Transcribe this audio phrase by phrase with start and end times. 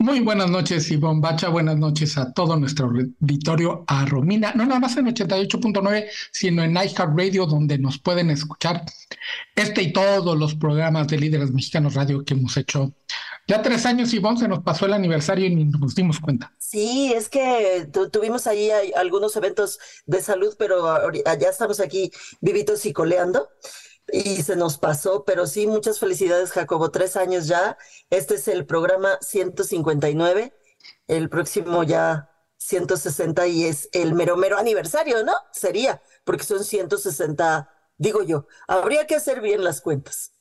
[0.00, 1.48] Muy buenas noches, Ivonne Bacha.
[1.48, 4.52] Buenas noches a todo nuestro auditorio, a Romina.
[4.54, 8.84] No nada más en 88.9, sino en iHeartRadio, donde nos pueden escuchar
[9.56, 12.92] este y todos los programas de Líderes Mexicanos Radio que hemos hecho.
[13.48, 16.52] Ya tres años, Ivonne, se nos pasó el aniversario y ni nos dimos cuenta.
[16.58, 22.92] Sí, es que tuvimos ahí algunos eventos de salud, pero ya estamos aquí vivitos y
[22.92, 23.48] coleando
[24.12, 26.90] y se nos pasó, pero sí, muchas felicidades, Jacobo.
[26.90, 27.76] Tres años ya.
[28.10, 30.54] Este es el programa 159.
[31.06, 35.32] El próximo ya 160 y es el mero mero aniversario, ¿no?
[35.52, 38.46] Sería, porque son 160, digo yo.
[38.66, 40.32] Habría que hacer bien las cuentas.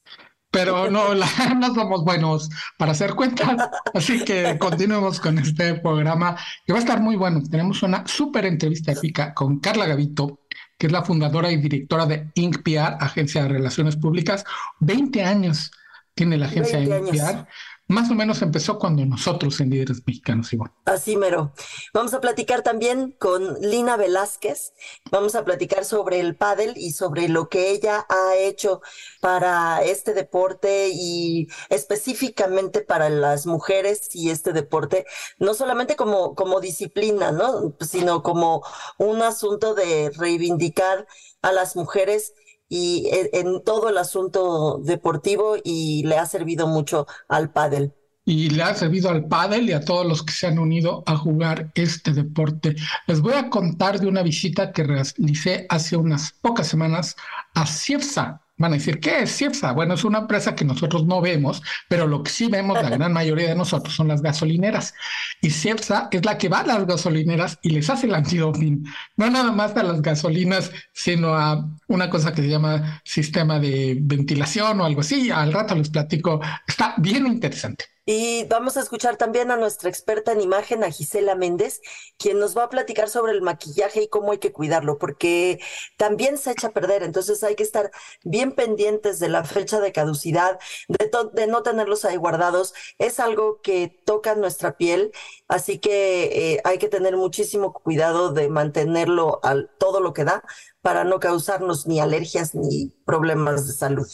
[0.50, 1.14] Pero no,
[1.60, 6.82] no somos buenos para hacer cuentas, así que continuemos con este programa que va a
[6.82, 7.42] estar muy bueno.
[7.50, 10.40] Tenemos una súper entrevista épica con Carla Gavito,
[10.78, 14.44] que es la fundadora y directora de INCPR, Agencia de Relaciones Públicas.
[14.80, 15.72] 20 años
[16.14, 17.47] tiene la agencia INCPR
[17.88, 20.71] más o menos empezó cuando nosotros en Líderes Mexicanos, igual.
[20.85, 21.53] Así mero.
[21.93, 24.73] Vamos a platicar también con Lina Velázquez.
[25.09, 28.81] Vamos a platicar sobre el pádel y sobre lo que ella ha hecho
[29.21, 35.05] para este deporte y específicamente para las mujeres y este deporte,
[35.39, 37.73] no solamente como, como disciplina, ¿no?
[37.80, 38.64] Sino como
[38.97, 41.08] un asunto de reivindicar
[41.42, 42.33] a las mujeres
[42.70, 47.94] y en todo el asunto deportivo y le ha servido mucho al pádel.
[48.26, 51.16] Y le ha servido al pádel y a todos los que se han unido a
[51.16, 52.76] jugar este deporte.
[53.08, 57.16] Les voy a contar de una visita que realicé hace unas pocas semanas
[57.54, 59.72] a CIEFSA, Van a decir, ¿qué es CIEPSA?
[59.73, 63.14] Bueno, es una empresa que nosotros no vemos, pero lo que sí vemos, la gran
[63.14, 64.95] mayoría de nosotros, son las gasolineras.
[65.42, 68.84] Y CIEPSA es la que va a las gasolineras y les hace el antidoping.
[69.16, 73.98] No nada más a las gasolinas, sino a una cosa que se llama sistema de
[74.02, 75.30] ventilación o algo así.
[75.30, 76.42] Al rato les platico.
[76.68, 77.96] Está bien interesante.
[78.10, 81.82] Y vamos a escuchar también a nuestra experta en imagen, a Gisela Méndez,
[82.18, 85.60] quien nos va a platicar sobre el maquillaje y cómo hay que cuidarlo, porque
[85.98, 87.92] también se echa a perder, entonces hay que estar
[88.23, 90.58] bien pendientes de la fecha de caducidad,
[90.88, 92.73] de, de no tenerlos ahí guardados.
[92.98, 95.12] Es algo que toca nuestra piel,
[95.50, 100.44] así que eh, hay que tener muchísimo cuidado de mantenerlo al todo lo que da
[100.82, 104.08] para no causarnos ni alergias ni problemas de salud.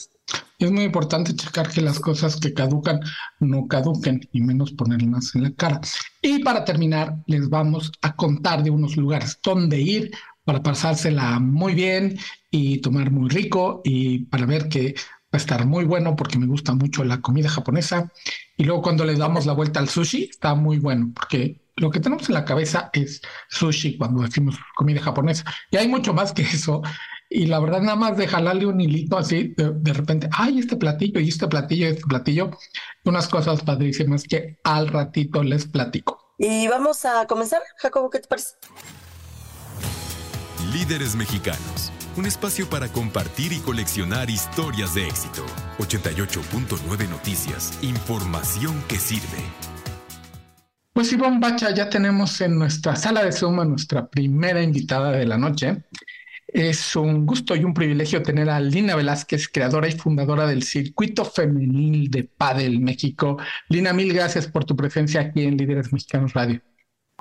[0.59, 3.01] Es muy importante checar que las cosas que caducan
[3.39, 5.81] no caduquen y menos ponerlas en la cara.
[6.21, 10.11] Y para terminar, les vamos a contar de unos lugares donde ir
[10.45, 12.17] para pasársela muy bien
[12.49, 16.47] y tomar muy rico y para ver que va a estar muy bueno porque me
[16.47, 18.11] gusta mucho la comida japonesa.
[18.55, 21.99] Y luego cuando le damos la vuelta al sushi, está muy bueno porque lo que
[21.99, 25.43] tenemos en la cabeza es sushi cuando decimos comida japonesa.
[25.71, 26.81] Y hay mucho más que eso
[27.33, 31.19] y la verdad nada más de jalarle un hilito así, de, repente, ay, este platillo
[31.19, 32.51] y este platillo y este platillo,
[33.05, 36.35] unas cosas padrísimas que al ratito les platico.
[36.37, 38.49] Y vamos a comenzar, Jacobo, ¿qué te parece?
[40.71, 45.43] Líderes mexicanos, un espacio para compartir y coleccionar historias de éxito.
[45.79, 49.43] 88.9 Noticias, información que sirve.
[50.93, 55.25] Pues Ivonne Bacha, ya tenemos en nuestra sala de Zoom a nuestra primera invitada de
[55.25, 55.83] la noche.
[56.53, 61.25] Es un gusto y un privilegio tener a Lina Velázquez, creadora y fundadora del Circuito
[61.25, 63.39] Femenil de Padel México.
[63.69, 66.61] Lina, mil gracias por tu presencia aquí en Líderes Mexicanos Radio.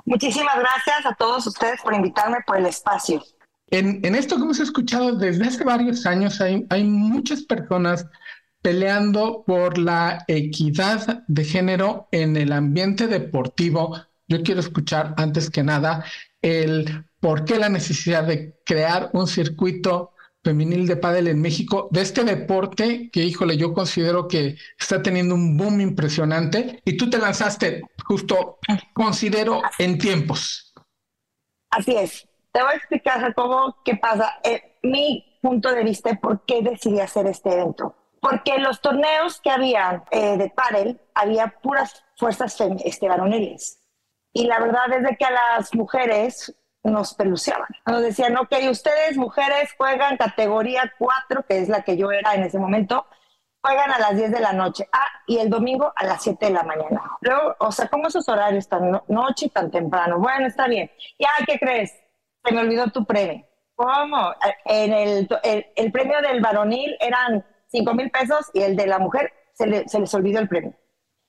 [0.05, 3.23] Muchísimas gracias a todos ustedes por invitarme por el espacio.
[3.71, 8.05] En, esto que hemos escuchado desde hace varios años, hay, hay muchas personas
[8.61, 13.97] peleando por la equidad de género en el ambiente deportivo.
[14.27, 16.05] Yo quiero escuchar antes que nada
[16.43, 20.11] el por qué la necesidad de crear un circuito
[20.43, 25.35] femenil de pádel en México, de este deporte que, híjole, yo considero que está teniendo
[25.35, 28.59] un boom impresionante y tú te lanzaste justo,
[28.93, 30.73] considero, en tiempos.
[31.69, 32.27] Así es.
[32.51, 34.33] Te voy a explicar, cómo qué pasa.
[34.43, 37.95] Eh, mi punto de vista por qué decidí hacer este evento.
[38.19, 42.55] Porque los torneos que había eh, de pádel, había puras fuerzas
[42.85, 43.82] este, varoniles.
[44.33, 47.67] Y la verdad es de que a las mujeres nos peluceaban.
[47.85, 52.43] Nos decían, ok, ustedes mujeres juegan categoría 4, que es la que yo era en
[52.43, 53.05] ese momento,
[53.61, 54.89] juegan a las 10 de la noche.
[54.91, 57.01] Ah, y el domingo a las 7 de la mañana.
[57.21, 60.19] Luego, o sea, ¿cómo esos horarios tan noche y tan temprano?
[60.19, 60.91] Bueno, está bien.
[61.17, 61.93] Y, ay, ¿qué crees?
[62.43, 63.45] Se me olvidó tu premio.
[63.75, 64.33] ¿Cómo?
[64.65, 65.27] En el,
[65.75, 69.99] el, premio del varonil eran 5 mil pesos y el de la mujer se, se
[69.99, 70.75] les olvidó el premio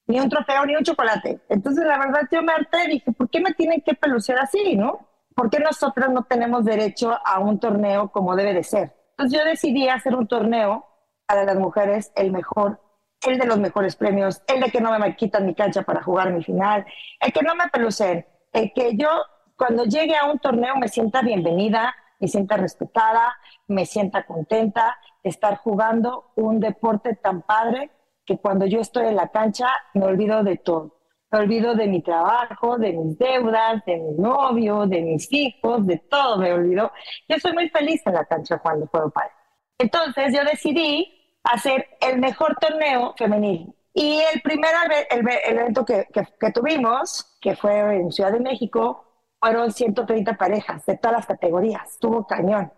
[0.07, 1.41] ni un trofeo, ni un chocolate.
[1.49, 4.77] Entonces, la verdad, yo me harté y dije, ¿por qué me tienen que pelucear así,
[4.77, 5.09] no?
[5.35, 8.95] ¿por qué nosotras no tenemos derecho a un torneo como debe de ser?
[9.11, 10.87] Entonces yo decidí hacer un torneo
[11.27, 12.81] para las mujeres, el mejor,
[13.27, 16.33] el de los mejores premios, el de que no me quitan mi cancha para jugar
[16.33, 16.85] mi final,
[17.21, 19.09] el que no me pelucen, el que yo
[19.57, 23.37] cuando llegue a un torneo me sienta bienvenida, me sienta respetada,
[23.69, 27.91] me sienta contenta de estar jugando un deporte tan padre
[28.25, 30.95] que cuando yo estoy en la cancha me olvido de todo
[31.35, 35.99] me olvido de mi trabajo, de mis deudas, de mi novio, de mis hijos, de
[35.99, 36.93] todo me olvido.
[37.29, 39.33] Yo soy muy feliz en la cancha cuando juego padre.
[39.77, 43.75] Entonces yo decidí hacer el mejor torneo femenil.
[43.93, 44.71] Y el primer
[45.11, 49.05] el, evento que, que, tuvimos, que fue en Ciudad de México,
[49.41, 51.91] fueron 130 parejas de todas las categorías.
[51.91, 52.73] Estuvo cañón.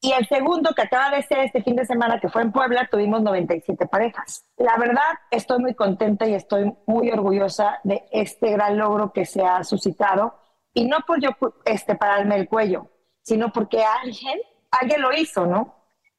[0.00, 2.88] Y el segundo que acaba de ser este fin de semana, que fue en Puebla,
[2.90, 4.44] tuvimos 97 parejas.
[4.56, 9.42] La verdad, estoy muy contenta y estoy muy orgullosa de este gran logro que se
[9.42, 10.34] ha suscitado.
[10.74, 11.30] Y no por yo
[11.64, 12.90] este, pararme el cuello,
[13.22, 14.38] sino porque alguien,
[14.70, 15.74] alguien lo hizo, ¿no?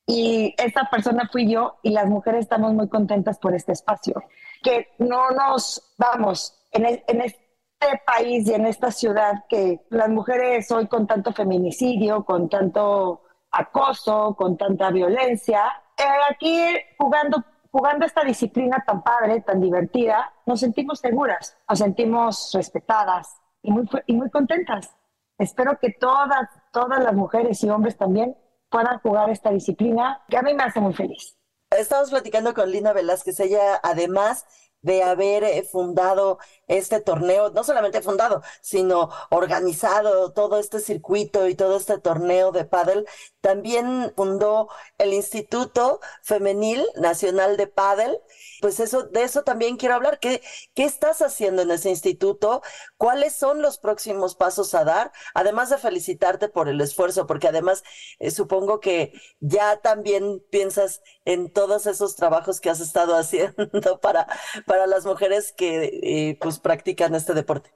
[0.07, 4.23] Y esa persona fui yo y las mujeres estamos muy contentas por este espacio.
[4.63, 10.71] Que no nos, vamos, en, en este país y en esta ciudad, que las mujeres
[10.71, 13.21] hoy con tanto feminicidio, con tanto
[13.57, 15.61] acoso, con tanta violencia.
[15.97, 22.51] Eh, aquí jugando, jugando esta disciplina tan padre, tan divertida, nos sentimos seguras, nos sentimos
[22.53, 24.95] respetadas y muy, y muy contentas.
[25.37, 28.35] Espero que todas, todas las mujeres y hombres también
[28.69, 31.37] puedan jugar esta disciplina que a mí me hace muy feliz.
[31.69, 33.39] Estamos platicando con Lina Velázquez.
[33.41, 34.45] Ella además
[34.81, 41.55] de haber eh, fundado este torneo, no solamente fundado, sino organizado todo este circuito y
[41.55, 43.05] todo este torneo de pádel,
[43.41, 48.19] también fundó el Instituto Femenil Nacional de Pádel.
[48.59, 50.19] Pues eso, de eso también quiero hablar.
[50.19, 50.41] ¿Qué,
[50.73, 52.61] ¿Qué estás haciendo en ese instituto?
[52.97, 55.11] ¿Cuáles son los próximos pasos a dar?
[55.33, 57.83] Además de felicitarte por el esfuerzo, porque además
[58.19, 64.27] eh, supongo que ya también piensas en todos esos trabajos que has estado haciendo para,
[64.67, 67.71] para las mujeres que eh, pues practican este deporte.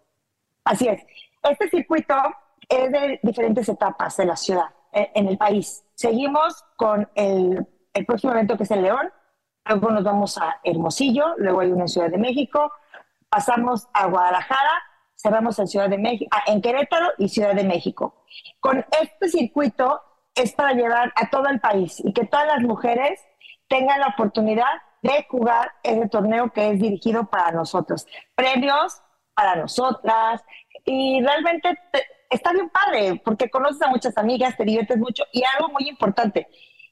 [0.65, 1.01] Así es.
[1.41, 2.13] Este circuito
[2.69, 5.83] es de diferentes etapas de la ciudad, eh, en el país.
[5.95, 9.11] Seguimos con el, el próximo evento que es el León,
[9.65, 12.71] luego nos vamos a Hermosillo, luego hay uno en Ciudad de México,
[13.29, 14.83] pasamos a Guadalajara,
[15.15, 18.23] cerramos en Ciudad de México, ah, en Querétaro y Ciudad de México.
[18.59, 20.01] Con este circuito
[20.35, 23.19] es para llevar a todo el país y que todas las mujeres
[23.69, 28.05] tengan la oportunidad de jugar ese torneo que es dirigido para nosotros.
[28.35, 29.01] Premios
[29.33, 30.43] para nosotras
[30.85, 31.77] y realmente
[32.29, 36.47] está bien padre porque conoces a muchas amigas, te diviertes mucho y algo muy importante,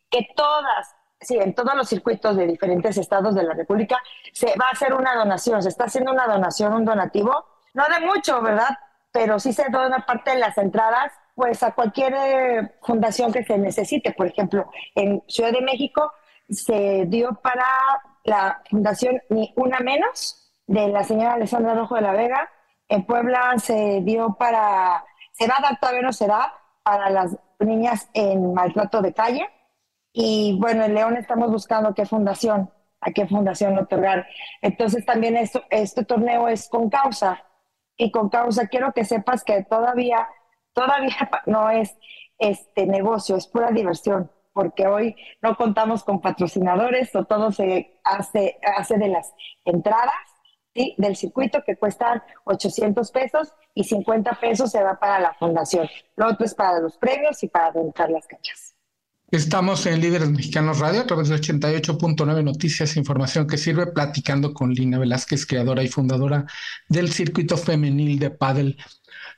[0.10, 3.98] que todas, sí, en todos los circuitos de diferentes estados de la República
[4.34, 8.06] se va a hacer una donación, se está haciendo una donación, un donativo, no de
[8.06, 8.78] mucho, ¿verdad?
[9.12, 13.58] Pero sí se una parte de las entradas pues a cualquier eh, fundación que se
[13.58, 14.12] necesite.
[14.12, 16.12] Por ejemplo, en Ciudad de México
[16.50, 17.66] se dio para
[18.24, 22.50] la fundación Ni Una Menos de la señora Alessandra Rojo de la Vega.
[22.88, 26.54] En Puebla se dio para, se va a dar, todavía no se da,
[26.84, 29.48] para las niñas en maltrato de calle.
[30.12, 34.28] Y bueno, en León estamos buscando qué fundación, a qué fundación otorgar.
[34.62, 37.44] Entonces también esto, este torneo es con causa.
[37.96, 40.28] Y con causa quiero que sepas que todavía,
[40.74, 41.96] todavía no es
[42.40, 48.60] este negocio, es pura diversión porque hoy no contamos con patrocinadores o todo se hace,
[48.76, 49.34] hace de las
[49.66, 50.14] entradas
[50.74, 50.96] ¿sí?
[50.98, 55.88] del circuito que cuestan 800 pesos y 50 pesos se va para la fundación.
[56.16, 58.76] Lo otro es para los premios y para rentar las canchas.
[59.32, 64.54] Estamos en Líderes Mexicanos Radio a través de 88.9 Noticias, e información que sirve, platicando
[64.56, 66.48] con Lina Velázquez, creadora y fundadora
[66.88, 68.78] del circuito femenil de pádel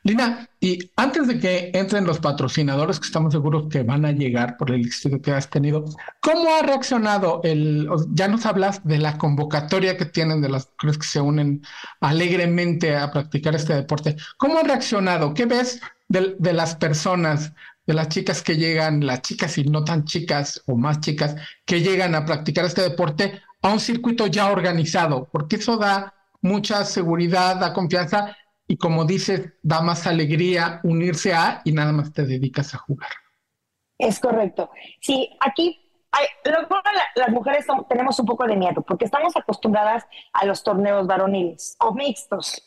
[0.03, 4.57] Lina, y antes de que entren los patrocinadores, que estamos seguros que van a llegar
[4.57, 5.85] por el éxito que has tenido,
[6.21, 10.97] ¿cómo ha reaccionado el, ya nos hablas de la convocatoria que tienen de las mujeres
[10.97, 11.61] que se unen
[11.99, 14.15] alegremente a practicar este deporte?
[14.37, 15.33] ¿Cómo ha reaccionado?
[15.33, 17.53] ¿Qué ves de, de las personas,
[17.93, 22.15] las chicas que llegan, las chicas y no tan chicas o más chicas, que llegan
[22.15, 27.73] a practicar este deporte a un circuito ya organizado, porque eso da mucha seguridad, da
[27.73, 28.35] confianza
[28.67, 33.09] y como dices, da más alegría unirse a y nada más te dedicas a jugar.
[33.97, 34.71] Es correcto.
[34.99, 35.81] Sí, aquí
[36.11, 36.25] hay,
[37.15, 41.93] las mujeres tenemos un poco de miedo porque estamos acostumbradas a los torneos varoniles o
[41.93, 42.61] mixtos.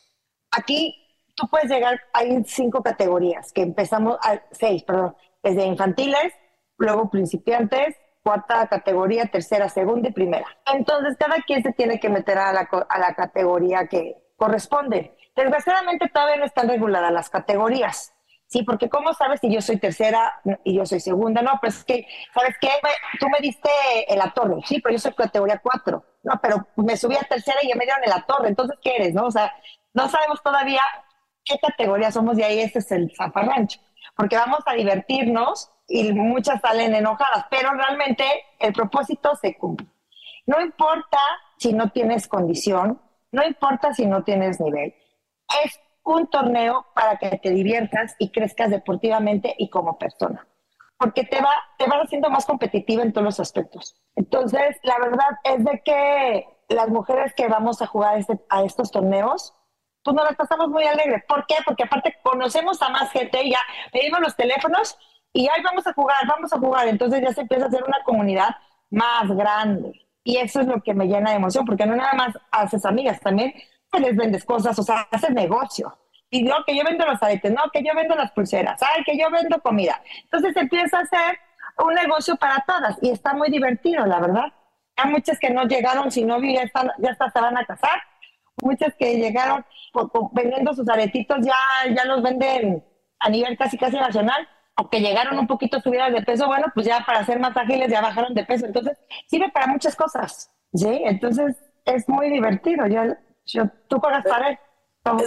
[0.51, 1.04] Aquí
[1.35, 6.33] tú puedes llegar, hay cinco categorías que empezamos, a, seis, perdón, desde infantiles,
[6.77, 10.47] luego principiantes, cuarta categoría, tercera, segunda y primera.
[10.73, 15.15] Entonces, cada quien se tiene que meter a la, a la categoría que corresponde.
[15.35, 18.13] Desgraciadamente todavía no están reguladas las categorías.
[18.47, 21.41] Sí, porque ¿cómo sabes si yo soy tercera y yo soy segunda?
[21.41, 22.69] No, pero es que, ¿sabes qué?
[23.19, 23.69] Tú me diste
[24.07, 24.33] en la
[24.65, 26.05] sí, pero yo soy categoría cuatro.
[26.23, 28.25] No, pero me subí a tercera y ya me dieron en la.
[28.47, 29.13] Entonces, ¿qué eres?
[29.13, 29.51] No, o sea,
[29.93, 30.81] no sabemos todavía
[31.45, 33.79] qué categoría somos y ahí ese es el zafarrancho.
[34.17, 38.25] Porque vamos a divertirnos y muchas salen enojadas, pero realmente
[38.59, 39.87] el propósito se cumple.
[40.47, 41.19] No importa
[41.57, 44.95] si no tienes condición, no importa si no tienes nivel.
[45.63, 50.47] Es un torneo para que te diviertas y crezcas deportivamente y como persona.
[50.97, 54.01] Porque te va, te vas haciendo más competitiva en todos los aspectos.
[54.15, 58.91] Entonces, la verdad es de que las mujeres que vamos a jugar este, a estos
[58.91, 59.53] torneos,
[60.05, 61.23] pues nos las pasamos muy alegres.
[61.27, 61.55] ¿Por qué?
[61.65, 63.59] Porque aparte conocemos a más gente, ya
[63.91, 64.97] pedimos los teléfonos
[65.33, 66.87] y ahí vamos a jugar, vamos a jugar.
[66.87, 68.55] Entonces ya se empieza a hacer una comunidad
[68.91, 70.07] más grande.
[70.23, 73.19] Y eso es lo que me llena de emoción, porque no nada más haces amigas,
[73.19, 73.53] también
[73.89, 75.97] pues les vendes cosas, o sea, haces negocio.
[76.29, 79.17] Y no, que yo vendo los aretes, no, que yo vendo las pulseras, ay, que
[79.17, 80.01] yo vendo comida.
[80.23, 81.39] Entonces empieza a hacer
[81.77, 84.53] un negocio para todas y está muy divertido, la verdad.
[84.97, 88.01] Hay muchas que no llegaron novio y ya, están, ya hasta se van a casar.
[88.61, 89.65] Muchas que llegaron
[90.31, 91.55] vendiendo sus aretitos, ya,
[91.93, 92.83] ya los venden
[93.19, 97.03] a nivel casi casi nacional aunque llegaron un poquito subidas de peso, bueno, pues ya
[97.05, 98.65] para ser más ágiles ya bajaron de peso.
[98.65, 98.97] Entonces,
[99.27, 101.01] sirve para muchas cosas, ¿sí?
[101.05, 102.85] Entonces, es muy divertido.
[102.87, 103.01] Yo,
[103.45, 104.59] yo, tú pagas para él.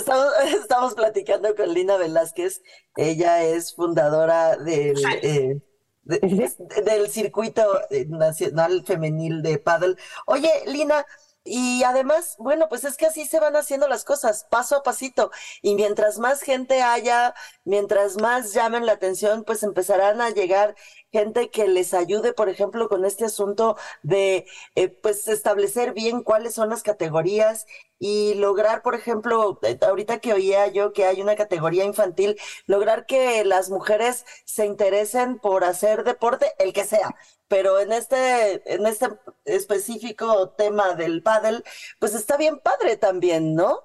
[0.60, 2.62] Estamos, platicando con Lina Velázquez.
[2.96, 5.60] Ella es fundadora del, eh,
[6.04, 7.62] del circuito
[8.08, 9.94] nacional femenil de paddle.
[10.26, 11.06] Oye, Lina,
[11.48, 15.30] y además, bueno, pues es que así se van haciendo las cosas, paso a pasito.
[15.62, 20.76] Y mientras más gente haya, mientras más llamen la atención, pues empezarán a llegar
[21.12, 26.54] gente que les ayude, por ejemplo, con este asunto de, eh, pues, establecer bien cuáles
[26.54, 27.66] son las categorías
[27.98, 33.06] y lograr, por ejemplo, eh, ahorita que oía yo que hay una categoría infantil, lograr
[33.06, 37.14] que las mujeres se interesen por hacer deporte, el que sea,
[37.48, 39.06] pero en este, en este
[39.44, 41.64] específico tema del pádel,
[41.98, 43.80] pues está bien padre también, ¿no?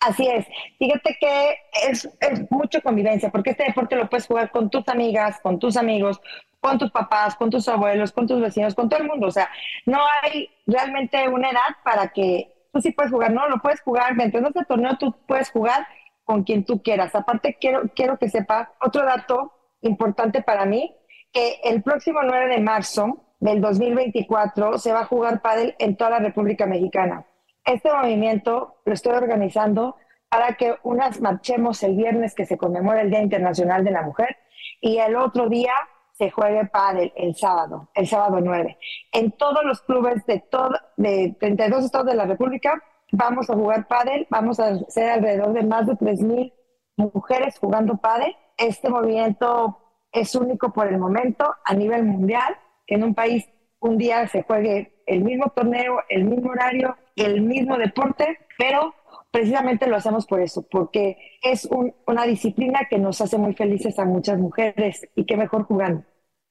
[0.00, 0.46] Así es.
[0.78, 1.54] Fíjate que
[1.88, 5.76] es, es mucho convivencia, porque este deporte lo puedes jugar con tus amigas, con tus
[5.76, 6.20] amigos,
[6.58, 9.28] con tus papás, con tus abuelos, con tus vecinos, con todo el mundo.
[9.28, 9.48] O sea,
[9.86, 14.16] no hay realmente una edad para que tú sí puedes jugar, no, lo puedes jugar.
[14.16, 15.86] Mientras no este torneo, tú puedes jugar
[16.24, 17.14] con quien tú quieras.
[17.14, 19.52] Aparte, quiero, quiero que sepa otro dato
[19.82, 20.94] importante para mí,
[21.32, 26.10] que el próximo 9 de marzo del 2024 se va a jugar pádel en toda
[26.10, 27.26] la República Mexicana.
[27.64, 29.96] Este movimiento lo estoy organizando
[30.28, 34.36] para que unas marchemos el viernes que se conmemora el Día Internacional de la Mujer
[34.80, 35.72] y el otro día
[36.12, 38.78] se juegue pádel el sábado, el sábado 9.
[39.12, 43.86] En todos los clubes de todo de 32 estados de la República vamos a jugar
[43.88, 46.52] pádel, vamos a ser alrededor de más de 3000
[46.96, 48.34] mujeres jugando pádel.
[48.56, 49.81] Este movimiento
[50.12, 53.48] es único por el momento a nivel mundial, que en un país
[53.80, 58.94] un día se juegue el mismo torneo, el mismo horario, el mismo deporte, pero
[59.30, 61.68] precisamente lo hacemos por eso, porque es
[62.06, 66.04] una disciplina que nos hace muy felices a muchas mujeres y qué mejor jugando.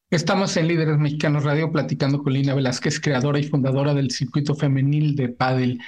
[0.09, 5.15] Estamos en Líderes Mexicanos Radio platicando con Lina Velázquez, creadora y fundadora del circuito femenil
[5.15, 5.79] de pádel.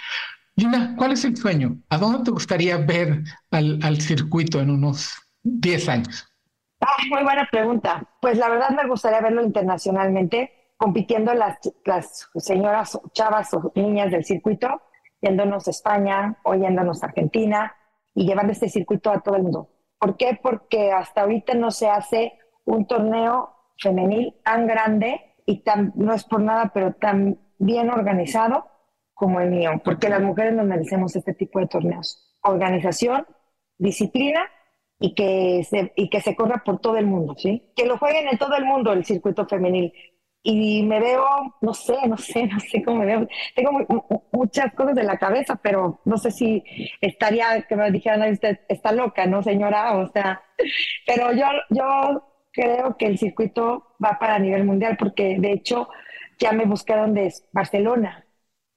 [0.55, 1.77] Lina, ¿cuál es el sueño?
[1.89, 5.13] ¿A dónde te gustaría ver al, circuito en unos
[5.43, 6.32] 10 años?
[6.85, 8.03] Ah, muy buena pregunta.
[8.19, 14.25] Pues la verdad me gustaría verlo internacionalmente, compitiendo las, las señoras, chavas o niñas del
[14.25, 14.81] circuito,
[15.21, 17.73] yéndonos a España o yéndonos a Argentina
[18.13, 19.69] y llevando este circuito a todo el mundo.
[19.97, 20.37] ¿Por qué?
[20.41, 22.33] Porque hasta ahorita no se hace
[22.65, 28.67] un torneo femenil tan grande y tan, no es por nada, pero tan bien organizado
[29.13, 32.35] como el mío, porque las mujeres nos merecemos este tipo de torneos.
[32.41, 33.25] Organización,
[33.77, 34.49] disciplina
[34.99, 37.71] y que se, y que se corra por todo el mundo, ¿sí?
[37.75, 39.93] Que lo jueguen en todo el mundo el circuito femenil.
[40.45, 41.25] y me veo,
[41.61, 43.27] no sé, no sé, no sé cómo me veo.
[43.55, 43.71] Tengo
[44.31, 46.63] muchas cosas en la cabeza, pero no sé si
[47.01, 49.95] estaría que me dijeran, usted está loca, ¿no, señora?
[49.97, 50.41] O sea,
[51.05, 55.89] pero yo, yo creo que el circuito va para nivel mundial porque de hecho
[56.39, 58.22] ya me buscaron de Barcelona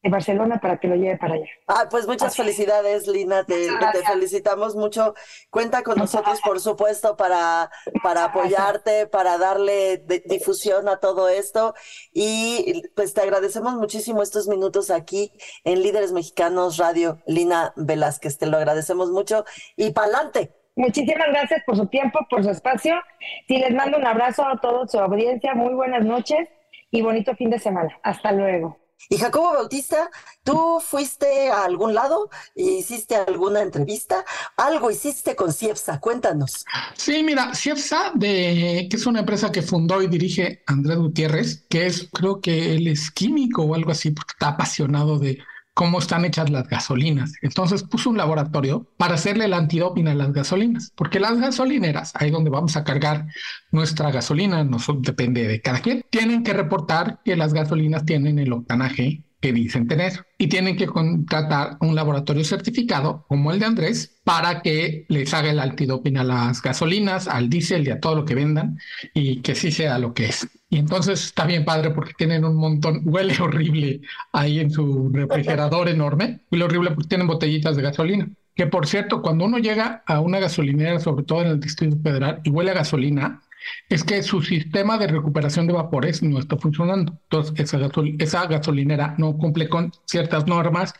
[0.08, 1.46] Barcelona para que lo lleve para allá.
[1.66, 3.68] Ah, pues muchas felicidades, Lina, te,
[4.06, 5.14] felicitamos mucho.
[5.50, 7.70] Cuenta con nosotros, por supuesto, para,
[8.02, 11.74] para apoyarte, para darle difusión a todo esto.
[12.12, 15.32] Y pues te agradecemos muchísimo estos minutos aquí
[15.64, 18.38] en Líderes Mexicanos Radio, Lina Velázquez.
[18.38, 19.44] Te lo agradecemos mucho
[19.76, 20.52] y pa'lante.
[20.76, 22.94] Muchísimas gracias por su tiempo, por su espacio.
[23.48, 25.54] Sí, les mando un abrazo a toda su audiencia.
[25.54, 26.48] Muy buenas noches
[26.90, 27.98] y bonito fin de semana.
[28.02, 28.76] Hasta luego.
[29.08, 30.10] Y Jacobo Bautista,
[30.42, 32.28] ¿tú fuiste a algún lado?
[32.54, 34.24] ¿Hiciste alguna entrevista?
[34.56, 36.00] ¿Algo hiciste con CIEPSA?
[36.00, 36.64] Cuéntanos.
[36.96, 41.86] Sí, mira, CIEPSA, de, que es una empresa que fundó y dirige Andrés Gutiérrez, que
[41.86, 45.38] es, creo que él es químico o algo así, porque está apasionado de
[45.76, 47.34] cómo están hechas las gasolinas.
[47.42, 52.30] Entonces puso un laboratorio para hacerle el antidoping a las gasolinas, porque las gasolineras, ahí
[52.30, 53.26] donde vamos a cargar
[53.72, 58.54] nuestra gasolina, no depende de cada quien, tienen que reportar que las gasolinas tienen el
[58.54, 64.18] octanaje que dicen tener y tienen que contratar un laboratorio certificado como el de Andrés
[64.24, 68.24] para que les haga el antidoping a las gasolinas, al diésel y a todo lo
[68.24, 68.78] que vendan
[69.12, 70.48] y que sí sea lo que es.
[70.68, 74.00] Y entonces está bien padre porque tienen un montón, huele horrible
[74.32, 78.28] ahí en su refrigerador enorme, huele horrible porque tienen botellitas de gasolina.
[78.54, 82.40] Que por cierto, cuando uno llega a una gasolinera, sobre todo en el Distrito Federal,
[82.42, 83.42] y huele a gasolina,
[83.88, 87.18] es que su sistema de recuperación de vapores no está funcionando.
[87.24, 87.72] Entonces,
[88.18, 90.94] esa, gasolinera no cumple con ciertas normas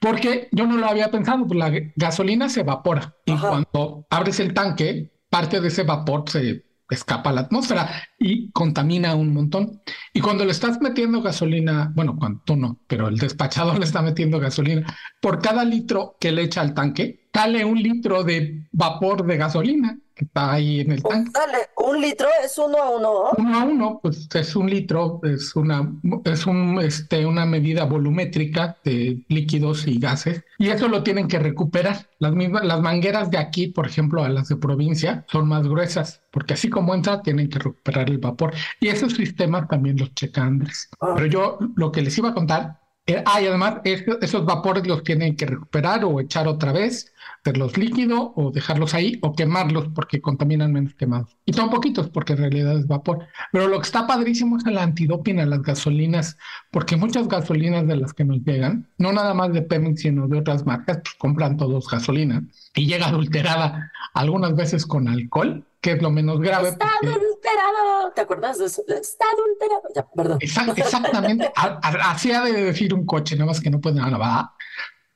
[0.00, 4.54] porque yo no lo había pensado, pues la gasolina se evapora y cuando abres el
[4.54, 9.80] tanque, parte de ese vapor se escapa a la atmósfera y contamina un montón.
[10.12, 14.02] Y cuando le estás metiendo gasolina, bueno, cuando tú no, pero el despachador le está
[14.02, 19.24] metiendo gasolina, por cada litro que le echa al tanque, sale un litro de vapor
[19.24, 21.30] de gasolina está ahí en el tanque.
[21.32, 23.30] Dale, un litro es uno a uno.
[23.36, 25.92] Uno a uno, pues es un litro, es una,
[26.24, 31.38] es un, este, una medida volumétrica de líquidos y gases, y eso lo tienen que
[31.38, 32.08] recuperar.
[32.18, 36.22] Las mismas, las mangueras de aquí, por ejemplo, a las de provincia, son más gruesas,
[36.30, 38.54] porque así como entra, tienen que recuperar el vapor.
[38.80, 40.88] Y esos sistemas también los checa Andrés.
[41.00, 41.14] Ah.
[41.14, 45.02] Pero yo lo que les iba a contar eh, ah, y además esos vapores los
[45.02, 50.20] tienen que recuperar o echar otra vez, hacerlos líquidos o dejarlos ahí o quemarlos porque
[50.20, 51.36] contaminan menos quemados.
[51.44, 53.26] Y son poquitos porque en realidad es vapor.
[53.52, 56.36] Pero lo que está padrísimo es el antidoping a las gasolinas,
[56.70, 60.38] porque muchas gasolinas de las que nos llegan, no nada más de Pemex, sino de
[60.38, 66.02] otras marcas, pues compran todos gasolina y llega adulterada algunas veces con alcohol, que es
[66.02, 66.68] lo menos grave.
[66.68, 68.12] Está adulterado.
[68.14, 68.82] ¿Te acuerdas de eso?
[68.88, 69.82] Está adulterado.
[69.94, 70.38] Ya, perdón.
[70.40, 71.50] exactamente.
[71.56, 74.00] Así ha de decir un coche, nada más que no puede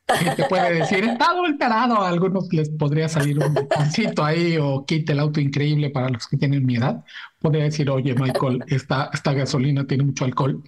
[0.08, 0.36] nada.
[0.36, 2.00] te puede decir, está adulterado.
[2.00, 6.26] A algunos les podría salir un botoncito ahí o quite el auto increíble para los
[6.26, 7.04] que tienen mi edad.
[7.40, 10.62] Podría decir, oye, Michael, esta, esta gasolina tiene mucho alcohol.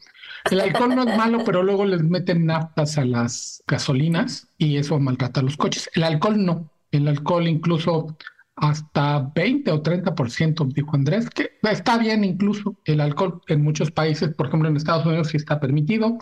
[0.50, 4.98] El alcohol no es malo, pero luego les meten naftas a las gasolinas y eso
[4.98, 5.90] maltrata los coches.
[5.94, 6.70] El alcohol no.
[6.92, 8.16] El alcohol incluso
[8.56, 14.34] hasta 20 o 30%, dijo Andrés, que está bien incluso el alcohol en muchos países,
[14.34, 16.18] por ejemplo en Estados Unidos sí está permitido,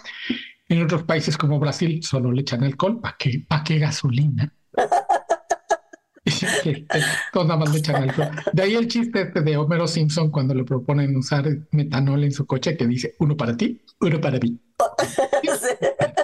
[0.68, 4.53] en otros países como Brasil solo le echan alcohol, ¿para qué, ¿para qué gasolina?
[7.33, 8.31] Todos nada más le echan alcohol.
[8.53, 12.46] De ahí el chiste este de Homero Simpson cuando le proponen usar metanol en su
[12.46, 14.59] coche que dice uno para ti, uno para mí.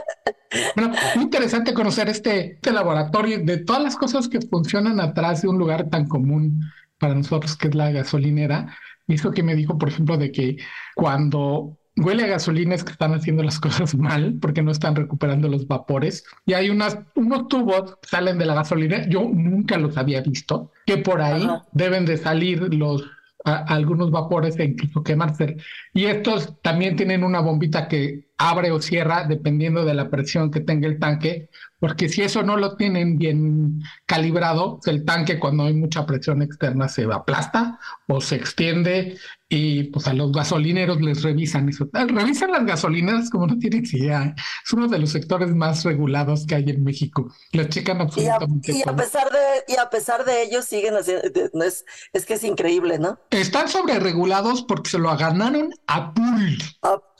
[0.74, 5.48] Bueno, muy interesante conocer este, este laboratorio de todas las cosas que funcionan atrás de
[5.48, 6.61] un lugar tan común
[6.98, 8.74] para nosotros que es la gasolinera.
[9.07, 10.57] Y eso que me dijo, por ejemplo, de que
[10.94, 15.49] cuando huele a gasolina es que están haciendo las cosas mal porque no están recuperando
[15.49, 16.25] los vapores.
[16.47, 20.73] Y hay unas, unos tubos que salen de la gasolina, yo nunca los había visto,
[20.87, 23.05] que por ahí deben de salir los
[23.45, 25.57] algunos vapores e incluso quemarse.
[25.92, 30.61] Y estos también tienen una bombita que abre o cierra dependiendo de la presión que
[30.61, 35.74] tenga el tanque, porque si eso no lo tienen bien calibrado, el tanque cuando hay
[35.74, 39.18] mucha presión externa se aplasta o se extiende
[39.53, 41.88] y pues a los gasolineros les revisan eso.
[41.92, 44.35] Ah, revisan las gasolineras como no tienen idea.
[44.64, 47.33] Es uno de los sectores más regulados que hay en México.
[47.53, 48.72] Lo checan absolutamente.
[48.72, 51.22] Y a, pesar de y a pesar de ello siguen haciendo
[51.64, 53.18] es, es que es increíble, ¿no?
[53.31, 56.57] Están sobre regulados porque se lo ganaron a pool.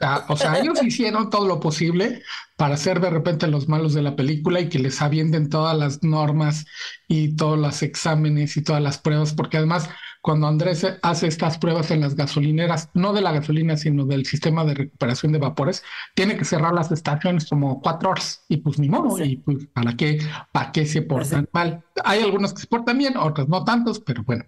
[0.01, 0.25] Ah.
[0.29, 2.23] O, sea, ellos hicieron todo lo posible
[2.57, 6.03] para ser de repente los malos de la película y que les avienten todas las
[6.03, 6.67] normas
[7.09, 9.89] y todos los exámenes y todas las pruebas, porque además
[10.21, 14.65] cuando Andrés hace estas pruebas en las gasolineras, no de la gasolina, sino del sistema
[14.65, 15.83] de recuperación de vapores,
[16.15, 19.97] tiene que cerrar las estaciones como cuatro horas y pues ni modo, y pues para
[19.97, 20.19] qué,
[20.53, 21.83] para qué se portan mal.
[22.05, 24.45] Hay algunos que se portan bien, otros no tantos, pero bueno.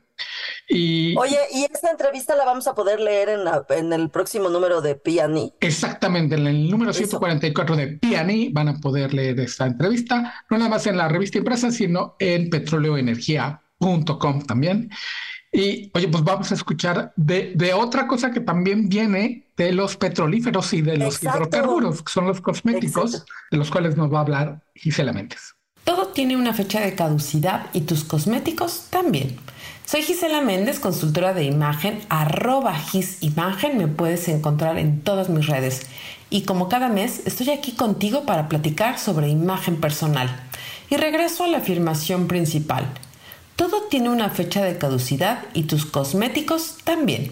[0.69, 4.81] Y, Oye, y esta entrevista la vamos a poder leer en, en el próximo número
[4.83, 5.55] de Piani.
[5.61, 10.71] Exactamente, en el número 144 de Piani van a poder leer esta entrevista, no nada
[10.71, 14.91] más en la revista impresa, sino en petroleoenergía.com también.
[15.53, 19.99] Y oye, pues vamos a escuchar de, de, otra cosa que también viene de los
[19.99, 24.23] petrolíferos y de los hidrocarburos, que son los cosméticos, de los cuales nos va a
[24.23, 25.55] hablar Gisela Méndez.
[25.85, 29.37] Todo tiene una fecha de caducidad y tus cosméticos también.
[29.85, 35.83] Soy Gisela Méndez, consultora de imagen, arroba gisimagen, me puedes encontrar en todas mis redes.
[36.31, 40.31] Y como cada mes, estoy aquí contigo para platicar sobre imagen personal.
[40.89, 42.87] Y regreso a la afirmación principal.
[43.63, 47.31] Todo tiene una fecha de caducidad y tus cosméticos también.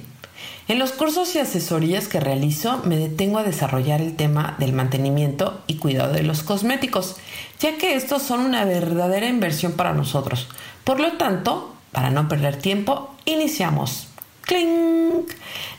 [0.69, 5.61] En los cursos y asesorías que realizo me detengo a desarrollar el tema del mantenimiento
[5.67, 7.17] y cuidado de los cosméticos,
[7.59, 10.47] ya que estos son una verdadera inversión para nosotros.
[10.85, 14.07] Por lo tanto, para no perder tiempo, iniciamos.
[14.43, 15.27] ¡Cling!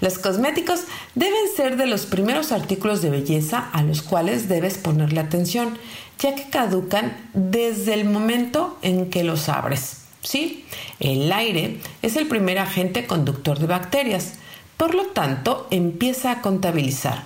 [0.01, 0.81] Los cosméticos
[1.15, 5.77] deben ser de los primeros artículos de belleza a los cuales debes ponerle atención,
[6.19, 10.00] ya que caducan desde el momento en que los abres.
[10.21, 10.65] ¿Sí?
[10.99, 14.33] El aire es el primer agente conductor de bacterias,
[14.77, 17.23] por lo tanto empieza a contabilizar.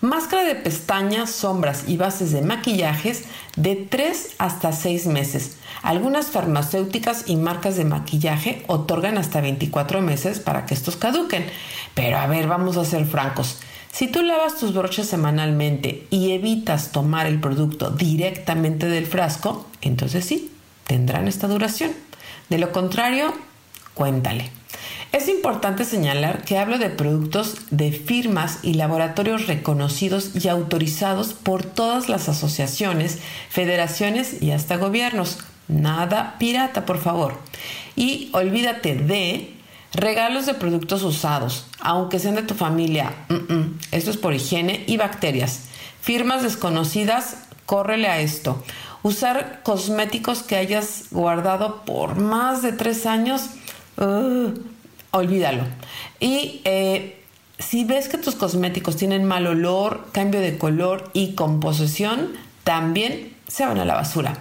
[0.00, 3.24] Máscara de pestañas, sombras y bases de maquillajes
[3.56, 5.56] de 3 hasta 6 meses.
[5.82, 11.46] Algunas farmacéuticas y marcas de maquillaje otorgan hasta 24 meses para que estos caduquen.
[11.94, 13.60] Pero a ver, vamos a ser francos.
[13.92, 20.24] Si tú lavas tus brochas semanalmente y evitas tomar el producto directamente del frasco, entonces
[20.24, 20.50] sí,
[20.86, 21.92] tendrán esta duración.
[22.48, 23.32] De lo contrario,
[23.94, 24.50] cuéntale.
[25.12, 31.62] Es importante señalar que hablo de productos de firmas y laboratorios reconocidos y autorizados por
[31.62, 35.38] todas las asociaciones, federaciones y hasta gobiernos.
[35.68, 37.38] Nada pirata, por favor.
[37.94, 39.54] Y olvídate de
[39.92, 43.12] regalos de productos usados, aunque sean de tu familia.
[43.92, 45.66] Esto es por higiene y bacterias.
[46.00, 48.62] Firmas desconocidas, córrele a esto.
[49.04, 53.50] Usar cosméticos que hayas guardado por más de tres años.
[55.10, 55.64] Olvídalo.
[56.20, 57.22] Y eh,
[57.58, 62.32] si ves que tus cosméticos tienen mal olor, cambio de color y composición,
[62.64, 64.38] también se van a la basura.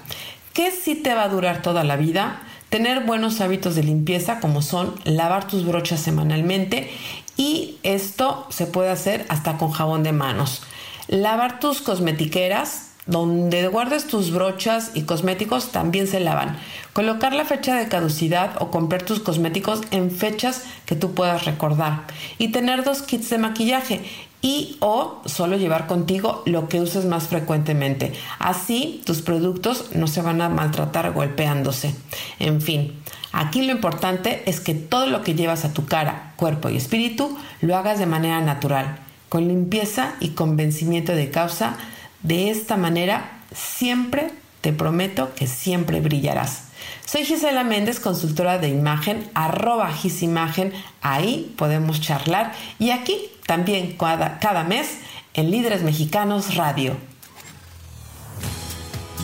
[0.53, 2.41] ¿Qué sí te va a durar toda la vida?
[2.69, 6.89] Tener buenos hábitos de limpieza como son lavar tus brochas semanalmente
[7.35, 10.63] y esto se puede hacer hasta con jabón de manos.
[11.09, 16.57] Lavar tus cosmetiqueras donde guardes tus brochas y cosméticos también se lavan.
[16.93, 22.03] Colocar la fecha de caducidad o comprar tus cosméticos en fechas que tú puedas recordar.
[22.37, 24.01] Y tener dos kits de maquillaje
[24.41, 28.13] y o solo llevar contigo lo que uses más frecuentemente.
[28.39, 31.95] Así tus productos no se van a maltratar golpeándose.
[32.39, 32.93] En fin,
[33.31, 37.37] aquí lo importante es que todo lo que llevas a tu cara, cuerpo y espíritu
[37.61, 38.97] lo hagas de manera natural,
[39.29, 41.77] con limpieza y convencimiento de causa
[42.23, 44.31] de esta manera, siempre
[44.61, 46.63] te prometo que siempre brillarás.
[47.05, 54.39] Soy Gisela Méndez, consultora de imagen, arroba gisimagen, ahí podemos charlar y aquí también cada,
[54.39, 54.99] cada mes
[55.33, 56.95] en Líderes Mexicanos Radio.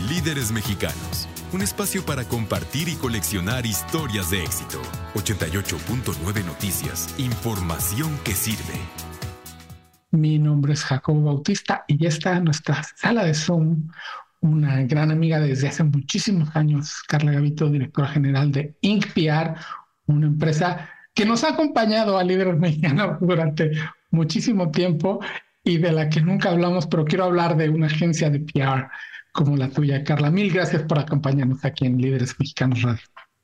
[0.09, 4.81] Líderes Mexicanos, un espacio para compartir y coleccionar historias de éxito.
[5.15, 8.98] 88.9 Noticias, información que sirve.
[10.11, 13.89] Mi nombre es Jacobo Bautista y está en nuestra sala de Zoom
[14.41, 19.55] una gran amiga desde hace muchísimos años, Carla Gavito, directora general de IncPR,
[20.07, 23.71] una empresa que nos ha acompañado a líderes mexicanos durante
[24.11, 25.19] muchísimo tiempo
[25.63, 28.89] y de la que nunca hablamos, pero quiero hablar de una agencia de PR
[29.31, 30.31] como la tuya, Carla.
[30.31, 33.01] Mil gracias por acompañarnos aquí en Líderes Mexicanos Radio.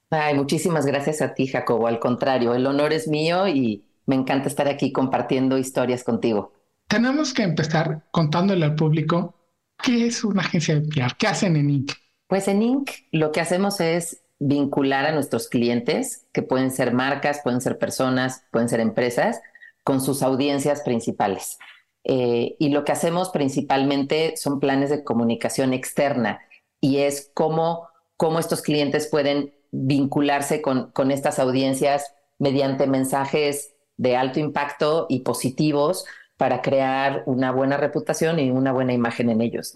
[0.10, 1.88] Ay, muchísimas gracias a ti, Jacobo.
[1.88, 6.55] Al contrario, el honor es mío y me encanta estar aquí compartiendo historias contigo.
[6.88, 9.36] Tenemos que empezar contándole al público
[9.84, 11.92] qué es una agencia de PR, qué hacen en Inc.
[12.28, 17.42] Pues en Inc lo que hacemos es vincular a nuestros clientes, que pueden ser marcas,
[17.44, 19.42] pueden ser personas, pueden ser empresas,
[19.84, 21.58] con sus audiencias principales.
[22.04, 26.40] Eh, y lo que hacemos principalmente son planes de comunicación externa
[26.80, 34.18] y es cómo, cómo estos clientes pueden vincularse con, con estas audiencias mediante mensajes de
[34.18, 36.06] alto impacto y positivos
[36.38, 39.74] para crear una buena reputación y una buena imagen en ellos.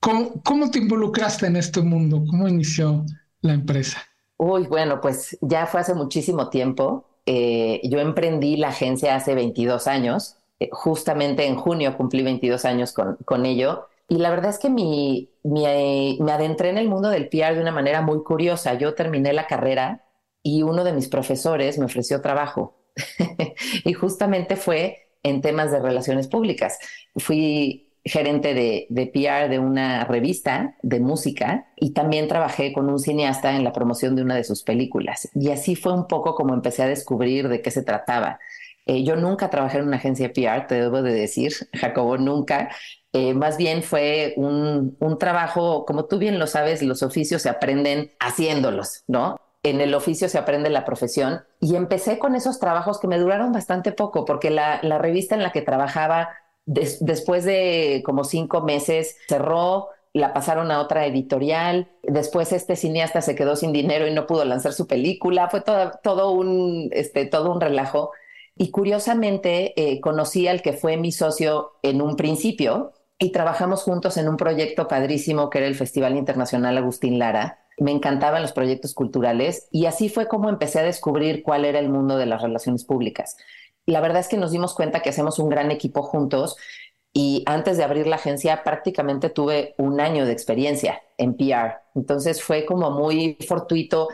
[0.00, 2.22] ¿Cómo, te involucraste en este mundo?
[2.30, 3.04] ¿Cómo inició
[3.40, 4.02] la empresa?
[4.36, 7.06] Uy, bueno, pues ya fue hace muchísimo tiempo.
[7.28, 12.92] eh, yo emprendí la agencia hace 22 años, eh, justamente en junio cumplí 22 años
[12.92, 13.88] con, con ello.
[14.08, 17.60] Y la verdad es que mi, mi, me adentré en el mundo del PR de
[17.60, 18.74] una manera muy curiosa.
[18.74, 20.04] Yo terminé la carrera
[20.42, 22.76] y uno de mis profesores me ofreció trabajo.
[23.84, 26.78] y justamente fue en temas de relaciones públicas.
[27.16, 33.00] Fui gerente de, de, PR de una revista de música y también trabajé con un
[33.00, 35.28] cineasta en la promoción de una de sus películas.
[35.34, 38.38] Y así fue un poco como empecé a descubrir de qué se trataba.
[38.86, 42.70] Eh, yo nunca trabajé en una agencia PR, te debo de decir, Jacobo, nunca.
[43.12, 47.48] Eh, más bien fue un, un trabajo, como tú bien lo sabes, los oficios se
[47.48, 49.36] aprenden haciéndolos, ¿no?
[49.70, 53.52] En el oficio se aprende la profesión y empecé con esos trabajos que me duraron
[53.52, 56.30] bastante poco porque la, revista en la que trabajaba
[56.66, 63.34] después de como cinco meses cerró, la pasaron a otra editorial, después este cineasta se
[63.34, 67.52] quedó sin dinero y no pudo lanzar su película, fue todo, todo, un, este, todo
[67.52, 68.12] un relajo.
[68.56, 74.16] Y curiosamente eh, conocí al que fue mi socio en un principio y trabajamos juntos
[74.16, 77.65] en un proyecto padrísimo que era el Festival Internacional Agustín Lara.
[77.78, 81.88] Me encantaban los proyectos culturales y así fue como empecé a descubrir cuál era el
[81.88, 83.36] mundo de las relaciones públicas
[83.86, 86.56] la verdad es que nos dimos cuenta que hacemos un gran equipo juntos
[87.12, 91.78] y antes de abrir la agencia prácticamente tuve un año de experiencia en PR.
[91.94, 94.08] Entonces fue como muy fortuito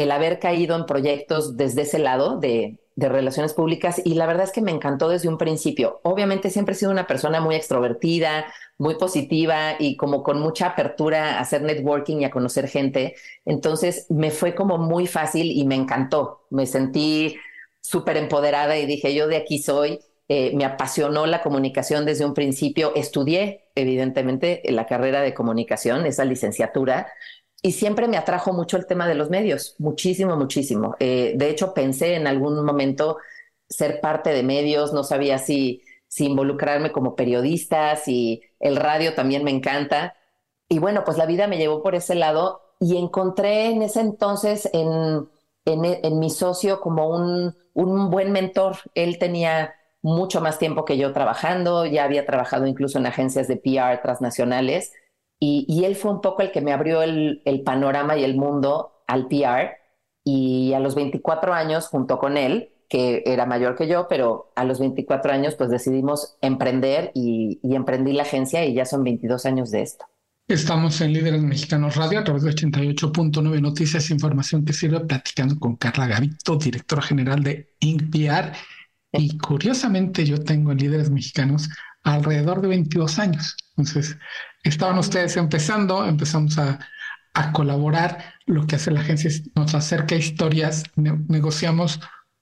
[0.00, 4.52] el haber caído en proyectos desde ese lado de, relaciones públicas y la verdad es
[4.52, 6.00] que me encantó desde un principio.
[6.02, 8.44] Obviamente siempre he sido una persona muy extrovertida,
[8.76, 13.14] muy positiva y como con mucha apertura a hacer networking y a conocer gente.
[13.46, 16.44] Entonces me fue como muy fácil y me encantó.
[16.50, 17.36] Me sentí
[17.80, 20.00] súper empoderada y dije, yo de aquí soy.
[20.28, 22.92] Eh, me apasionó la comunicación desde un principio.
[22.94, 27.08] Estudié, evidentemente, la carrera de comunicación, esa licenciatura,
[27.62, 30.96] y siempre me atrajo mucho el tema de los medios, muchísimo, muchísimo.
[30.98, 33.18] Eh, de hecho, pensé en algún momento
[33.68, 39.44] ser parte de medios, no sabía si, si involucrarme como periodista, si el radio también
[39.44, 40.16] me encanta.
[40.68, 44.68] Y bueno, pues la vida me llevó por ese lado y encontré en ese entonces
[44.72, 45.28] en
[45.64, 48.76] en, mi socio como un, un buen mentor.
[48.94, 53.56] Él tenía mucho más tiempo que yo trabajando, ya había trabajado incluso en agencias de
[53.56, 54.92] PR transnacionales
[55.40, 58.36] y, y él fue un poco el que me abrió el, el, panorama y el
[58.36, 59.78] mundo al PR
[60.22, 64.64] y a los 24 años junto con él, que era mayor que yo, pero a
[64.64, 69.46] los 24 años pues decidimos emprender y, y emprendí la agencia y ya son 22
[69.46, 70.04] años de esto.
[70.46, 75.76] Estamos en Líderes Mexicanos Radio a través de 88.9 Noticias, información que sirve platicando con
[75.76, 78.52] Carla Gavito, directora general de INPR.
[79.12, 81.68] Y curiosamente yo tengo en Líderes Mexicanos
[82.02, 83.56] alrededor de 22 años.
[83.80, 84.16] Entonces,
[84.62, 86.78] estaban ustedes empezando, empezamos a,
[87.34, 88.34] a colaborar.
[88.46, 92.00] Lo que hace la agencia nos acerca historias, negociamos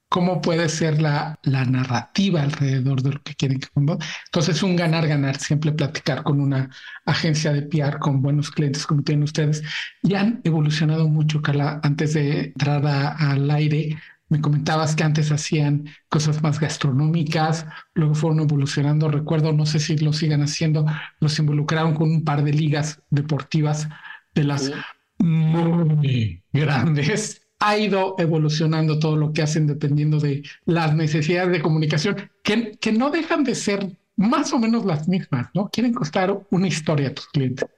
[0.09, 4.77] cómo puede ser la, la narrativa alrededor de lo que quieren que Entonces, es un
[4.77, 6.71] ganar-ganar, siempre platicar con una
[7.05, 9.63] agencia de PR, con buenos clientes como tienen ustedes.
[10.03, 11.81] Y han evolucionado mucho, Carla.
[11.83, 18.41] Antes de entrar al aire, me comentabas que antes hacían cosas más gastronómicas, luego fueron
[18.41, 19.09] evolucionando.
[19.09, 20.85] Recuerdo, no sé si lo sigan haciendo,
[21.21, 23.89] los involucraron con un par de ligas deportivas
[24.35, 24.71] de las
[25.19, 32.31] muy grandes ha ido evolucionando todo lo que hacen dependiendo de las necesidades de comunicación,
[32.43, 35.69] que, que no dejan de ser más o menos las mismas, ¿no?
[35.71, 37.69] Quieren contar una historia a tus clientes.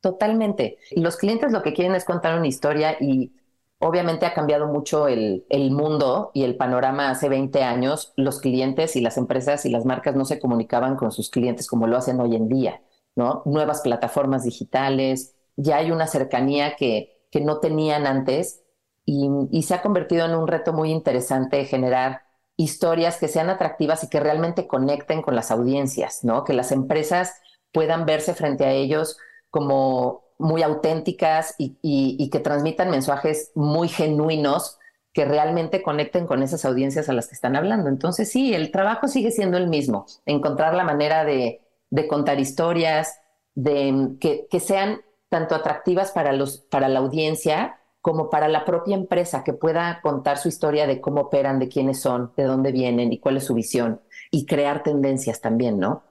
[0.00, 0.78] Totalmente.
[0.96, 3.32] Los clientes lo que quieren es contar una historia y
[3.82, 8.12] obviamente ha cambiado mucho el, el, mundo y el panorama hace 20 años.
[8.16, 11.86] Los clientes y las empresas y las marcas no se comunicaban con sus clientes como
[11.86, 12.82] lo hacen hoy en día,
[13.16, 13.42] ¿no?
[13.44, 18.62] Nuevas plataformas digitales, ya hay una cercanía que, que no tenían antes
[19.04, 22.22] y, se ha convertido en un reto muy interesante generar
[22.56, 26.44] historias que sean atractivas y que realmente conecten con las audiencias, ¿no?
[26.44, 27.34] Que las empresas
[27.72, 29.16] puedan verse frente a ellos
[29.50, 34.78] como muy auténticas y, que transmitan mensajes muy genuinos
[35.12, 37.88] que realmente conecten con esas audiencias a las que están hablando.
[37.88, 41.60] Entonces, sí, el trabajo sigue siendo el mismo, encontrar la manera de,
[42.08, 43.20] contar historias,
[43.54, 48.96] de que, que, sean tanto atractivas para, los, para la audiencia como para la propia
[48.96, 53.12] empresa que pueda contar su historia de cómo operan, de quiénes son, de dónde vienen
[53.12, 54.00] y cuál es su visión
[54.30, 56.02] y crear tendencias también, ¿no?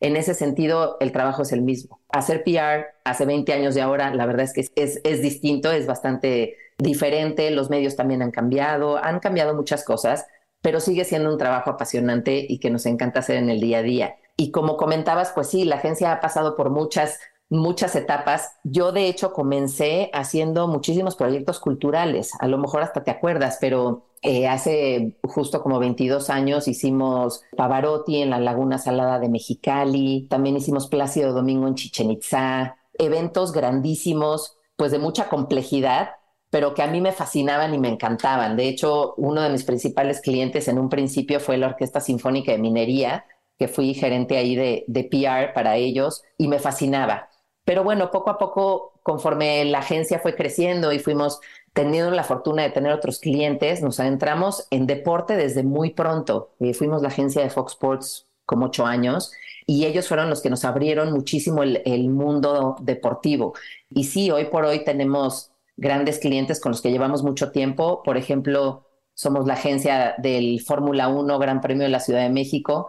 [0.00, 2.00] En ese sentido, el trabajo es el mismo.
[2.08, 5.86] Hacer PR hace 20 años de ahora, la verdad es que es, es distinto, es
[5.86, 10.26] bastante diferente, los medios también han cambiado, han cambiado muchas cosas,
[10.62, 13.82] pero sigue siendo un trabajo apasionante y que nos encanta hacer en el día a
[13.82, 14.16] día.
[14.36, 18.56] Y como comentabas, pues sí, la agencia ha pasado por muchas muchas etapas.
[18.64, 24.06] Yo de hecho comencé haciendo muchísimos proyectos culturales, a lo mejor hasta te acuerdas, pero
[24.22, 30.56] eh, hace justo como 22 años hicimos Pavarotti en la Laguna Salada de Mexicali, también
[30.56, 36.10] hicimos Plácido Domingo en Chichen Itza, eventos grandísimos, pues de mucha complejidad,
[36.50, 38.56] pero que a mí me fascinaban y me encantaban.
[38.56, 42.58] De hecho, uno de mis principales clientes en un principio fue la Orquesta Sinfónica de
[42.58, 43.24] Minería,
[43.58, 47.29] que fui gerente ahí de, de PR para ellos y me fascinaba.
[47.64, 51.40] Pero bueno, poco a poco, conforme la agencia fue creciendo y fuimos
[51.72, 56.54] teniendo la fortuna de tener otros clientes, nos adentramos en deporte desde muy pronto.
[56.60, 59.32] Eh, fuimos la agencia de Fox Sports como ocho años
[59.66, 63.54] y ellos fueron los que nos abrieron muchísimo el, el mundo deportivo.
[63.88, 68.02] Y sí, hoy por hoy tenemos grandes clientes con los que llevamos mucho tiempo.
[68.02, 72.88] Por ejemplo, somos la agencia del Fórmula 1 Gran Premio de la Ciudad de México.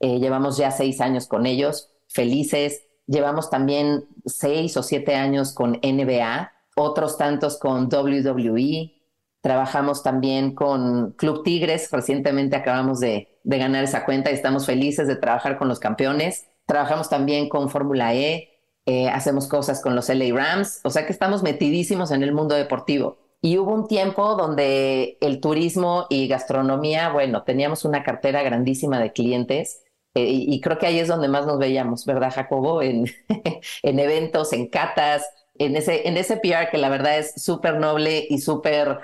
[0.00, 2.86] Eh, llevamos ya seis años con ellos, felices.
[3.06, 8.92] Llevamos también seis o siete años con NBA, otros tantos con WWE.
[9.40, 11.90] Trabajamos también con Club Tigres.
[11.90, 16.46] Recientemente acabamos de, de ganar esa cuenta y estamos felices de trabajar con los campeones.
[16.66, 18.48] Trabajamos también con Fórmula E.
[18.86, 20.80] Eh, hacemos cosas con los LA Rams.
[20.84, 23.18] O sea que estamos metidísimos en el mundo deportivo.
[23.40, 29.12] Y hubo un tiempo donde el turismo y gastronomía, bueno, teníamos una cartera grandísima de
[29.12, 29.82] clientes
[30.14, 32.82] eh, y, creo que ahí es donde más nos veíamos, ¿verdad, Jacobo?
[32.82, 33.06] En,
[33.82, 38.26] en eventos, en catas, en ese, en ese PR que la verdad es súper noble
[38.28, 38.98] y súper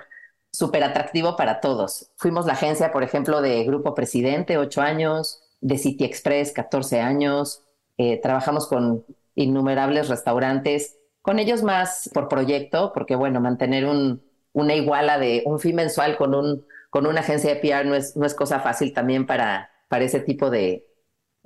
[0.52, 2.10] súper atractivo para todos.
[2.16, 7.62] Fuimos la agencia, por ejemplo, de Grupo Presidente, ocho años, de City Express, 14 años.
[7.96, 14.74] Eh, trabajamos con innumerables restaurantes, con ellos más por proyecto, porque bueno, mantener un, una
[14.74, 18.26] iguala de un fin mensual con, un, con una agencia de PR no es, no
[18.26, 20.87] es cosa fácil también para, para ese tipo de,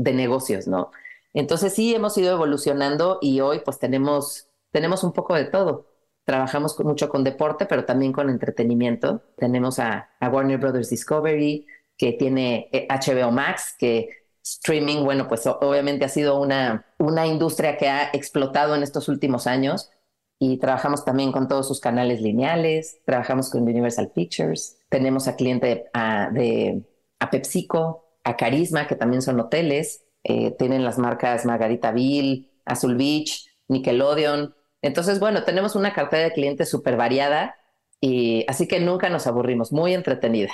[0.02, 0.90] de negocios, ¿no?
[1.32, 5.88] Entonces sí hemos ido evolucionando y hoy pues tenemos, tenemos un poco de todo.
[6.24, 9.22] Trabajamos mucho con deporte, pero también con entretenimiento.
[9.36, 14.08] Tenemos a, Warner Brothers Discovery, que tiene HBO eh, Max, que
[14.44, 19.46] streaming, bueno, pues obviamente ha sido una, una industria que ha explotado en estos últimos
[19.46, 19.90] años
[20.38, 25.84] y trabajamos también con todos sus canales lineales, trabajamos con Universal Pictures, tenemos a cliente
[26.32, 26.84] de,
[27.20, 33.46] a PepsiCo, a Carisma, que también son hoteles, eh, tienen las marcas Margaritaville, Azul Beach,
[33.68, 34.54] Nickelodeon.
[34.82, 37.56] Entonces, bueno, tenemos una cartera de clientes súper variada
[38.00, 40.52] y así que nunca nos aburrimos, muy entretenida.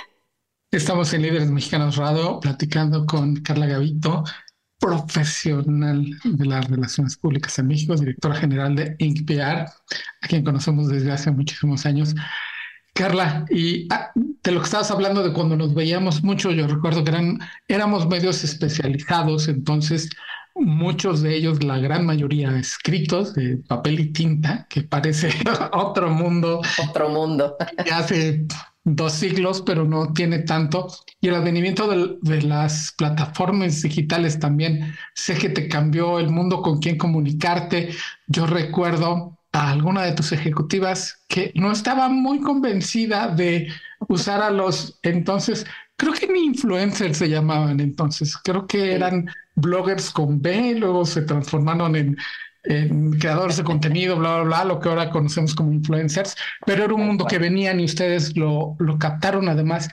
[0.71, 4.23] Estamos en Líderes Mexicanos Radio platicando con Carla Gavito,
[4.79, 9.65] profesional de las relaciones públicas en México, directora general de INCPR,
[10.21, 12.15] a quien conocemos desde hace muchísimos años.
[12.99, 17.01] Carla, y ah, de lo que estabas hablando de cuando nos veíamos mucho, yo recuerdo
[17.01, 20.09] que eran, éramos medios especializados, entonces
[20.53, 25.29] muchos de ellos, la gran mayoría escritos de papel y tinta, que parece
[25.71, 26.59] otro mundo.
[26.89, 27.55] Otro mundo.
[27.85, 28.45] Que hace
[28.83, 30.87] dos siglos, pero no tiene tanto.
[31.21, 36.61] Y el advenimiento de, de, las plataformas digitales también, sé que te cambió el mundo
[36.61, 37.91] con quién comunicarte.
[38.27, 43.67] Yo recuerdo a alguna de tus ejecutivas que no estaba muy convencida de
[44.07, 50.11] usar a los entonces, creo que ni influencers se llamaban entonces, creo que eran bloggers
[50.11, 52.17] con B, luego se transformaron en,
[52.63, 56.35] en creadores de contenido, bla, bla, bla, lo que ahora conocemos como influencers,
[56.65, 59.89] pero era un mundo que venían y ustedes lo, lo captaron además.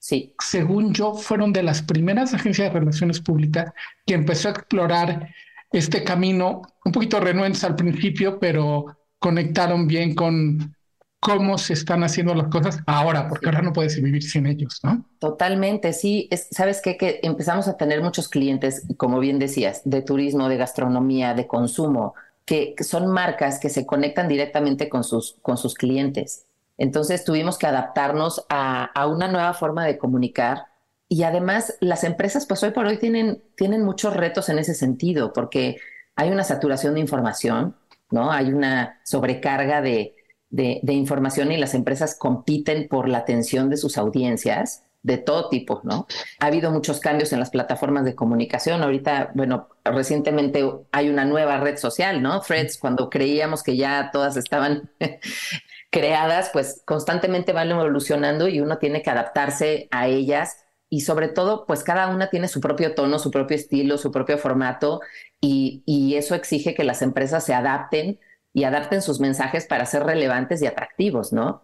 [0.00, 0.34] Sí.
[0.38, 3.72] Según yo, fueron de las primeras agencias de relaciones públicas
[4.06, 5.28] que empezó a explorar
[5.70, 8.86] este camino, un poquito renuentes al principio, pero
[9.18, 10.74] conectaron bien con
[11.20, 15.04] cómo se están haciendo las cosas ahora, porque ahora no puedes vivir sin ellos, ¿no?
[15.18, 16.28] Totalmente, sí.
[16.50, 16.96] ¿Sabes qué?
[16.96, 22.14] Que empezamos a tener muchos clientes, como bien decías, de turismo, de gastronomía, de consumo,
[22.44, 26.46] que, son marcas que se conectan directamente con sus, con sus clientes.
[26.76, 30.66] Entonces tuvimos que adaptarnos a, a una nueva forma de comunicar
[31.08, 35.32] y además las empresas pues hoy por hoy tienen, tienen muchos retos en ese sentido
[35.32, 35.76] porque
[36.16, 37.76] hay una saturación de información,
[38.10, 38.30] ¿no?
[38.30, 40.16] Hay una sobrecarga de,
[40.50, 45.80] de, información y las empresas compiten por la atención de sus audiencias de todo tipo,
[45.84, 46.06] ¿no?
[46.40, 48.82] Ha habido muchos cambios en las plataformas de comunicación.
[48.82, 52.40] Ahorita, bueno, recientemente hay una nueva red social, ¿no?
[52.40, 54.90] Threads, cuando creíamos que ya todas estaban
[55.90, 61.66] creadas, pues constantemente van evolucionando y uno tiene que adaptarse a ellas y sobre todo,
[61.66, 65.00] pues cada una tiene su propio tono, su propio estilo, su propio formato
[65.40, 68.18] y, eso exige que las empresas se adapten
[68.52, 71.62] y adapten sus mensajes para ser relevantes y atractivos, ¿no?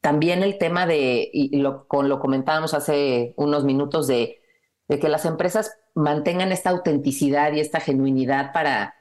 [0.00, 4.40] También el tema de, y lo, con, lo comentábamos hace unos minutos, de,
[4.88, 8.94] de que las empresas mantengan esta autenticidad y esta genuinidad para,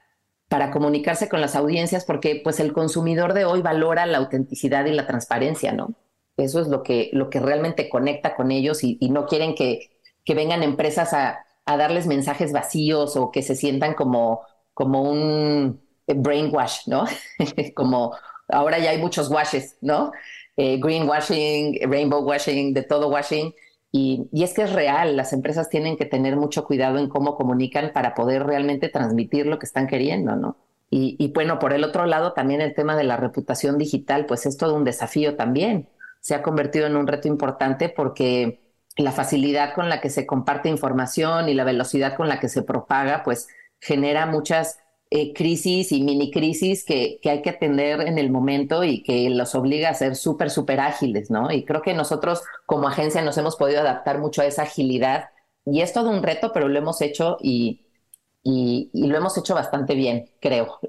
[0.50, 4.92] para comunicarse con las audiencias, porque pues el consumidor de hoy valora la autenticidad y
[4.92, 5.96] la transparencia, ¿no?
[6.44, 9.92] Eso es lo que, lo que realmente conecta con ellos y, no quieren que,
[10.26, 14.42] que, vengan empresas a, a, darles mensajes vacíos o que se sientan como,
[14.74, 17.06] como un brainwash, ¿no?
[17.76, 18.16] como
[18.50, 20.12] ahora ya hay muchos washes, ¿no?
[20.58, 23.54] Eh, greenwashing, rainbow washing, de todo washing.
[23.92, 27.36] Y, y, es que es real, las empresas tienen que tener mucho cuidado en cómo
[27.36, 30.58] comunican para poder realmente transmitir lo que están queriendo, ¿no?
[30.90, 34.46] Y, y, bueno, por el otro lado, también el tema de la reputación digital, pues
[34.46, 35.88] es todo un desafío también.
[36.22, 38.62] Se ha convertido en un reto importante porque
[38.98, 42.64] la facilidad con la que se comparte información y la velocidad con la que se
[42.64, 43.48] propaga, pues
[43.80, 44.80] genera muchas
[45.14, 49.30] eh, crisis y mini crisis que, que, hay que atender en el momento y que
[49.30, 51.52] los obliga a ser súper, súper ágiles, ¿no?
[51.52, 55.26] Y creo que nosotros como agencia nos hemos podido adaptar mucho a esa agilidad
[55.66, 57.88] y es todo un reto, pero lo hemos hecho y,
[58.42, 60.80] y, lo hemos hecho bastante bien, creo.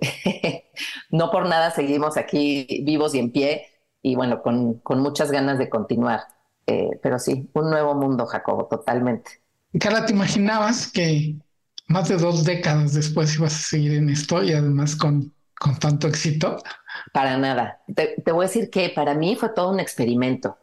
[1.11, 3.66] no por nada seguimos aquí vivos y en pie
[4.03, 6.23] y bueno, con, con muchas ganas de continuar.
[6.67, 9.43] Eh, pero sí, un nuevo mundo, Jacobo, totalmente.
[9.79, 11.37] Carla, ¿te imaginabas que
[11.87, 16.09] más de dos décadas después ibas a seguir en esto y además con, con tanto
[16.09, 16.57] éxito?
[17.13, 17.81] Para nada.
[17.95, 20.59] Te, voy a decir que para mí fue todo un experimento.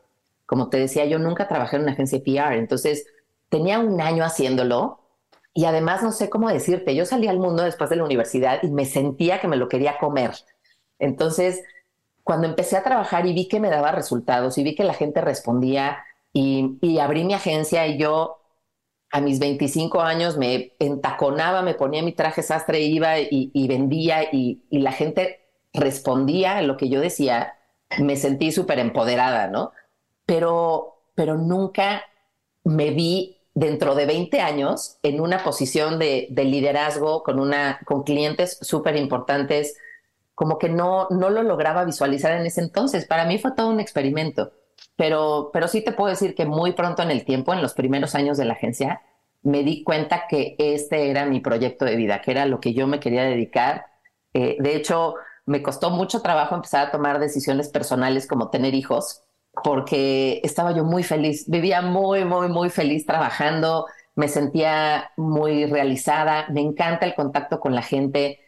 [0.46, 3.06] Como te decía, yo nunca trabajé en una agencia PR, entonces
[3.50, 5.00] tenía un año haciéndolo
[5.54, 8.70] y además no sé cómo decirte, yo salí al mundo después de la universidad y
[8.70, 10.32] me sentía que me lo quería comer.
[11.00, 11.64] Entonces,
[12.30, 15.20] cuando empecé a trabajar y vi que me daba resultados y vi que la gente
[15.20, 18.38] respondía y, abrí mi agencia y yo
[19.10, 24.62] a mis 25 años me entaconaba, me ponía mi traje sastre, iba y, vendía y,
[24.70, 25.40] la gente
[25.74, 27.58] respondía a lo que yo decía,
[27.98, 29.72] me sentí súper empoderada, ¿no?
[30.28, 32.04] Pero, pero nunca
[32.64, 38.60] me vi dentro de 20 años en una posición de, liderazgo con, una, con clientes
[38.62, 39.78] súper importantes,
[40.40, 43.06] como que no, no lo lograba visualizar en ese entonces.
[43.06, 44.54] Para mí fue todo un experimento.
[44.96, 48.16] Pero, pero sí te puedo decir que muy pronto en el tiempo, en los primeros
[48.16, 49.02] años de la agencia,
[49.42, 52.88] me di cuenta que este era mi proyecto de vida, que era lo que yo
[52.88, 53.88] me quería dedicar.
[54.34, 55.16] Eh, de hecho,
[55.46, 59.24] me costó mucho trabajo empezar a tomar decisiones personales como tener hijos,
[59.62, 66.48] porque estaba yo muy feliz, vivía muy, muy, muy feliz trabajando, me sentía muy realizada,
[66.50, 68.40] me encanta el contacto con la gente.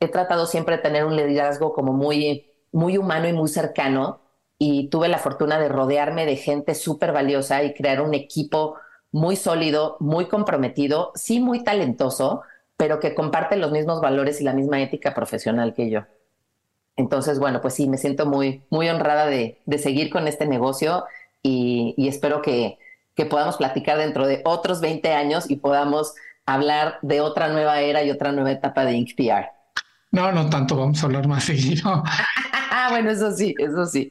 [0.00, 4.20] He tratado siempre de tener un liderazgo como muy, muy humano y muy cercano
[4.58, 8.76] y tuve la fortuna de rodearme de gente súper valiosa y crear un equipo
[9.12, 12.42] muy sólido, muy comprometido, sí muy talentoso,
[12.76, 16.06] pero que comparte los mismos valores y la misma ética profesional que yo.
[16.96, 21.04] Entonces, bueno, pues sí, me siento muy, muy honrada de, seguir con este negocio
[21.42, 22.78] y, espero que,
[23.14, 26.14] que podamos platicar dentro de otros 20 años y podamos
[26.46, 29.59] hablar de otra nueva era y otra nueva etapa de InkPR.
[30.12, 32.02] No, no tanto, vamos a hablar más seguido.
[32.72, 34.10] Ah, bueno, eso sí, eso sí.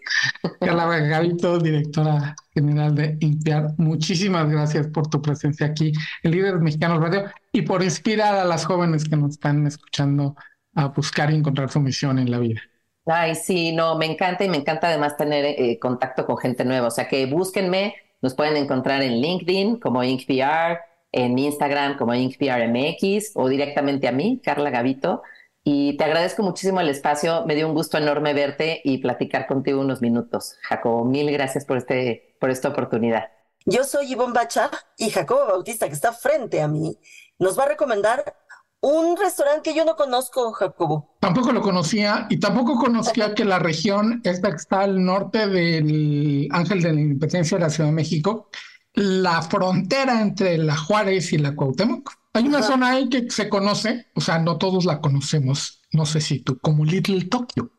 [0.59, 5.93] Carla Gavito, directora general de INPIAR, muchísimas gracias por tu presencia aquí
[6.23, 7.23] en Líderes Mexicanos Radio
[7.53, 10.35] y por inspirar a las jóvenes que nos están escuchando
[10.75, 12.61] a buscar y encontrar su misión en la vida.
[13.05, 16.87] Ay, sí, no, me encanta y me encanta además tener eh, contacto con gente nueva.
[16.87, 20.79] O sea que búsquenme, nos pueden encontrar en LinkedIn como INCPR,
[21.11, 25.23] en Instagram como INCPRMX o directamente a mí, Carla Gavito.
[25.63, 27.45] Y te agradezco muchísimo el espacio.
[27.45, 30.55] Me dio un gusto enorme verte y platicar contigo unos minutos.
[30.61, 33.25] Jacobo, mil gracias por, este, por esta oportunidad.
[33.65, 36.97] Yo soy Ivonne Bacha y Jacobo Bautista, que está frente a mí,
[37.37, 38.35] nos va a recomendar
[38.81, 41.17] un restaurante que yo no conozco, Jacobo.
[41.19, 46.47] Tampoco lo conocía y tampoco conocía que la región, esta que está al norte del
[46.51, 48.49] Ángel de la Independencia de la Ciudad de México,
[48.93, 54.07] la frontera entre la Juárez y la Cuauhtémoc, hay una zona ahí que se conoce,
[54.15, 57.71] o sea, no todos la conocemos, no sé si tú, como Little Tokyo.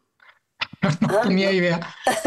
[1.00, 1.80] no ah, tenía idea,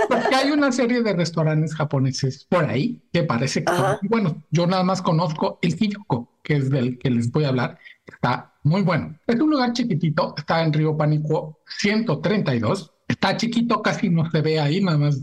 [0.08, 3.74] porque hay una serie de restaurantes japoneses por ahí que parece que,
[4.04, 7.80] bueno, yo nada más conozco el Hiyoko, que es del que les voy a hablar,
[8.06, 9.18] está muy bueno.
[9.26, 14.60] Es un lugar chiquitito, está en Río Pánico 132, está chiquito, casi no se ve
[14.60, 15.20] ahí, nada más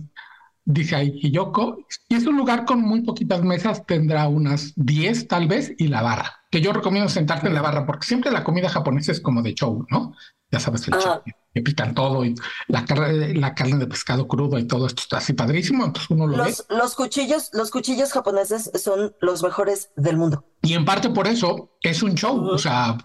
[0.65, 5.49] dice ahí Hiyoko, y es un lugar con muy poquitas mesas, tendrá unas 10 tal
[5.49, 8.69] vez, y la barra, que yo recomiendo sentarte en la barra, porque siempre la comida
[8.69, 10.15] japonesa es como de show, ¿no?
[10.53, 11.23] Ya sabes, el show,
[11.55, 12.35] que pican todo, y
[12.69, 16.27] la carne, la carne de pescado crudo y todo esto está así padrísimo, entonces uno
[16.27, 16.77] lo los, ve.
[16.77, 20.45] Los cuchillos, los cuchillos japoneses son los mejores del mundo.
[20.63, 22.99] Y en parte por eso es un show, o sea...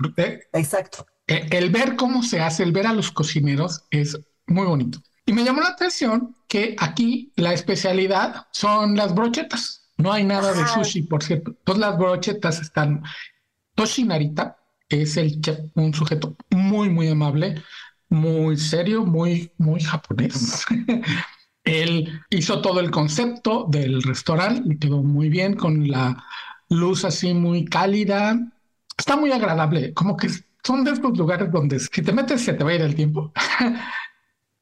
[0.54, 1.06] Exacto.
[1.28, 5.00] Eh, el ver cómo se hace, el ver a los cocineros es muy bonito.
[5.26, 9.90] Y me llamó la atención que aquí la especialidad son las brochetas.
[9.98, 11.56] No hay nada de sushi, por cierto.
[11.64, 13.04] Todas las brochetas están
[13.76, 14.58] Toshinarita,
[14.88, 17.62] es el chef, un sujeto muy, muy amable,
[18.10, 20.66] muy serio, muy, muy japonés.
[21.64, 26.24] Él hizo todo el concepto del restaurante y quedó muy bien con la
[26.70, 28.40] luz así muy cálida.
[28.96, 30.30] Está muy agradable, como que
[30.64, 33.34] son de estos lugares donde si te metes se te va a ir el tiempo.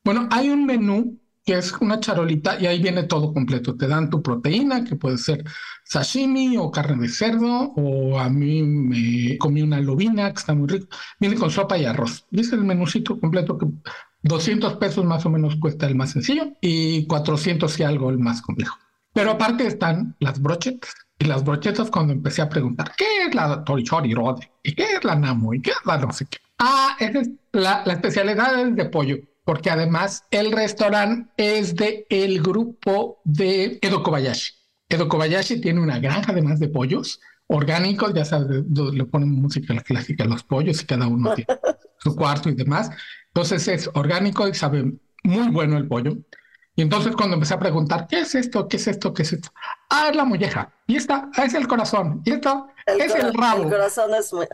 [0.03, 3.75] bueno, hay un menú que es una charolita y ahí viene todo completo.
[3.75, 5.43] Te dan tu proteína, que puede ser
[5.83, 10.67] sashimi o carne de cerdo, o a mí me comí una lobina que está muy
[10.67, 10.87] rico.
[11.19, 12.25] Viene con sopa y arroz.
[12.31, 13.67] Y es el menucito completo que
[14.23, 18.41] 200 pesos más o menos cuesta el más sencillo y 400 y algo el más
[18.41, 18.77] complejo.
[19.13, 20.93] Pero aparte están las brochetas.
[21.19, 24.49] Y las brochetas cuando empecé a preguntar, ¿qué es la torichori rode?
[24.63, 25.53] ¿Y qué es la namo?
[25.53, 26.39] ¿Y qué es la no sé qué?
[26.57, 32.05] Ah, esa es la, la especialidad es de pollo porque además el restaurante es de
[32.09, 34.53] el grupo de Edo Kobayashi.
[34.89, 40.23] Edo Kobayashi tiene una granja además de pollos orgánicos, ya sabes, le ponen música clásica
[40.23, 41.47] a los pollos y cada uno tiene
[41.99, 42.89] su cuarto y demás.
[43.27, 46.17] Entonces es orgánico y sabe muy bueno el pollo.
[46.75, 48.67] Y entonces cuando empecé a preguntar, ¿qué es esto?
[48.67, 49.13] ¿Qué es esto?
[49.13, 49.49] ¿Qué es esto?
[49.89, 50.73] Ah, es la molleja.
[50.87, 52.21] Y esta es el corazón.
[52.25, 53.63] Y esto es el rabo.
[53.63, 54.47] El corazón es muy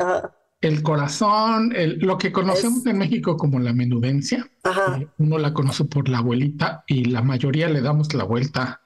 [0.61, 4.49] el corazón, lo que conocemos en México como la menudencia.
[4.65, 8.81] Eh, uno la conoce por la abuelita y la mayoría le damos la vuelta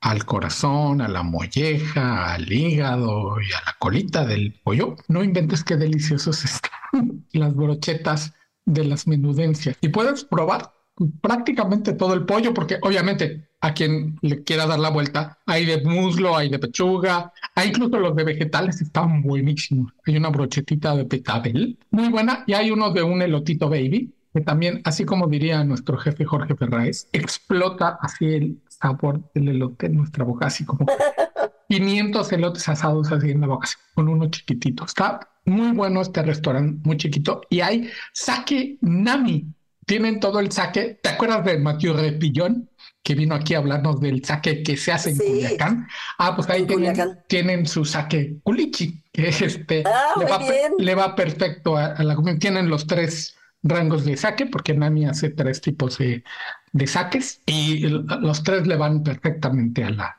[0.00, 4.96] al corazón, a la molleja, al hígado y a la colita del pollo.
[5.08, 8.32] No inventes qué deliciosos están las brochetas
[8.64, 9.76] de las menudencias.
[9.80, 10.72] Y puedes probar
[11.20, 15.38] prácticamente todo el pollo porque obviamente a quien le quiera dar la vuelta.
[15.46, 19.92] Hay de muslo, hay de pechuga, hay incluso los de vegetales están buenísimos.
[20.06, 24.40] Hay una brochetita de petabel muy buena y hay uno de un elotito baby que
[24.42, 29.96] también, así como diría nuestro jefe Jorge Ferraes, explota así el sabor del elote en
[29.96, 30.86] nuestra boca, así como
[31.68, 34.84] 500 elotes asados así en la boca, con uno chiquitito.
[34.84, 37.40] Está muy bueno este restaurante, muy chiquito.
[37.48, 39.46] Y hay sake nami.
[39.86, 41.00] Tienen todo el sake.
[41.02, 42.67] ¿Te acuerdas de Mathieu Repillón?
[43.02, 45.88] Que vino aquí a hablarnos del saque que se hace en Culiacán.
[46.18, 46.66] Ah, pues ahí
[47.26, 50.14] tienen, su saque culichi, que este ah,
[50.78, 52.38] le, va, perfecto a, la comida.
[52.38, 56.22] Tienen los tres rangos de saque, porque Nami hace tres tipos de,
[56.72, 60.18] de saques y los tres le van perfectamente a la,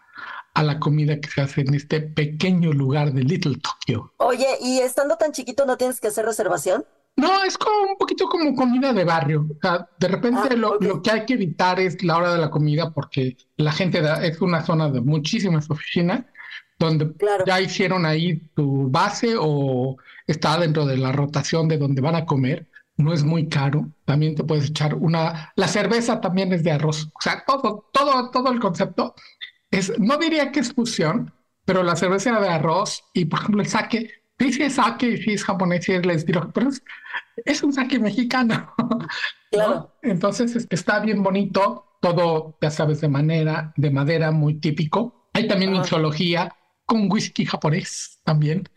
[0.54, 4.14] a la comida que se hace en este pequeño lugar de Little Tokyo.
[4.18, 6.86] Oye, ¿y estando tan chiquito no tienes que hacer reservación?
[7.20, 9.46] No, es como un poquito como comida de barrio.
[9.50, 12.40] O sea, de repente ah, lo, lo, que hay que evitar es la hora de
[12.40, 16.24] la comida porque la gente da, es una zona de muchísimas oficinas
[16.80, 17.14] donde
[17.46, 19.98] ya hicieron ahí tu base o
[20.28, 22.70] está dentro de la rotación de donde van a comer.
[22.96, 23.90] No es muy caro.
[24.06, 25.52] También te puedes echar una.
[25.56, 27.10] La cerveza también es de arroz.
[27.14, 29.14] O sea, todo, todo, todo el concepto
[29.70, 29.98] es.
[30.00, 31.34] No diría que es fusión,
[31.66, 35.44] pero la cerveza era de arroz y, por ejemplo, el saque es sake, sí es
[35.44, 36.70] japonés, es les pero
[37.46, 38.74] es, un sake mexicano.
[39.52, 39.96] Claro.
[40.04, 45.28] Entonces está bien bonito, todo, ya sabes, de manera, de madera muy típico.
[45.34, 48.70] Hay también mixología con whisky japonés también.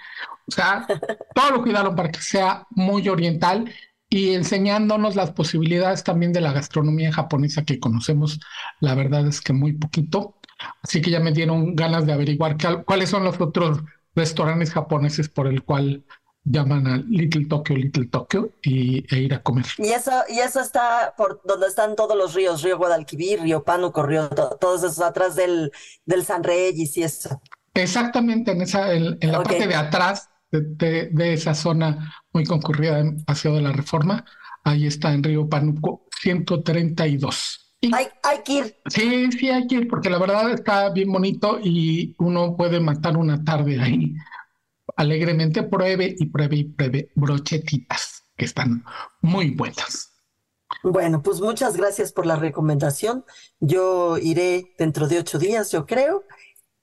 [0.49, 0.87] O sea,
[1.35, 3.71] todo lo cuidaron para que sea muy oriental
[4.09, 8.41] y enseñándonos las posibilidades también de la gastronomía japonesa que conocemos,
[8.81, 10.39] la verdad es que muy poquito.
[10.83, 13.83] Así que ya me dieron ganas de averiguar cuáles son los otros
[14.15, 16.05] restaurantes japoneses por el cual
[16.45, 19.67] llaman a Little Tokyo, Little Tokyo y, e ir a comer.
[19.79, 24.03] Y eso, y eso está por donde están todos los ríos, Río Guadalquivir, Río Pánuco,
[24.03, 25.71] Río, todos esos atrás del,
[26.05, 27.41] del San Reyes y eso.
[27.75, 33.25] Exactamente, en esa, en, la parte de atrás de, de, esa zona muy concurrida en
[33.25, 34.25] Paseo de la Reforma,
[34.65, 38.07] ahí está en Río Pánuco 132 hay,
[38.45, 38.77] que ir.
[38.87, 43.17] Sí, sí, hay que ir, porque la verdad está bien bonito y uno puede matar
[43.17, 44.15] una tarde ahí
[44.97, 45.63] alegremente.
[45.63, 48.85] Pruebe y pruebe y pruebe brochetitas, que están
[49.21, 50.11] muy buenas.
[50.83, 53.25] Bueno, pues muchas gracias por la recomendación.
[53.61, 56.25] Yo iré dentro de ocho días, yo creo,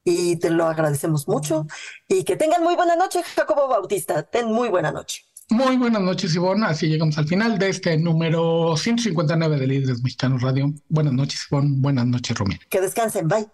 [0.03, 1.67] y te lo agradecemos mucho.
[2.07, 4.23] Y que tengan muy buena noche, Jacobo Bautista.
[4.23, 5.23] Ten muy buena noche.
[5.49, 6.65] Muy buenas noches, Ivonne.
[6.67, 10.71] Así llegamos al final de este número 159 de Líderes Mexicanos Radio.
[10.89, 11.75] Buenas noches, Ivonne.
[11.77, 12.61] Buenas noches, Romina.
[12.69, 13.27] Que descansen.
[13.27, 13.47] Bye.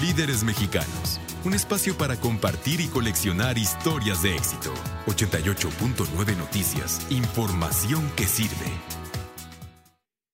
[0.00, 1.20] Líderes Mexicanos.
[1.44, 4.72] Un espacio para compartir y coleccionar historias de éxito.
[5.06, 7.06] 88.9 Noticias.
[7.10, 9.05] Información que sirve.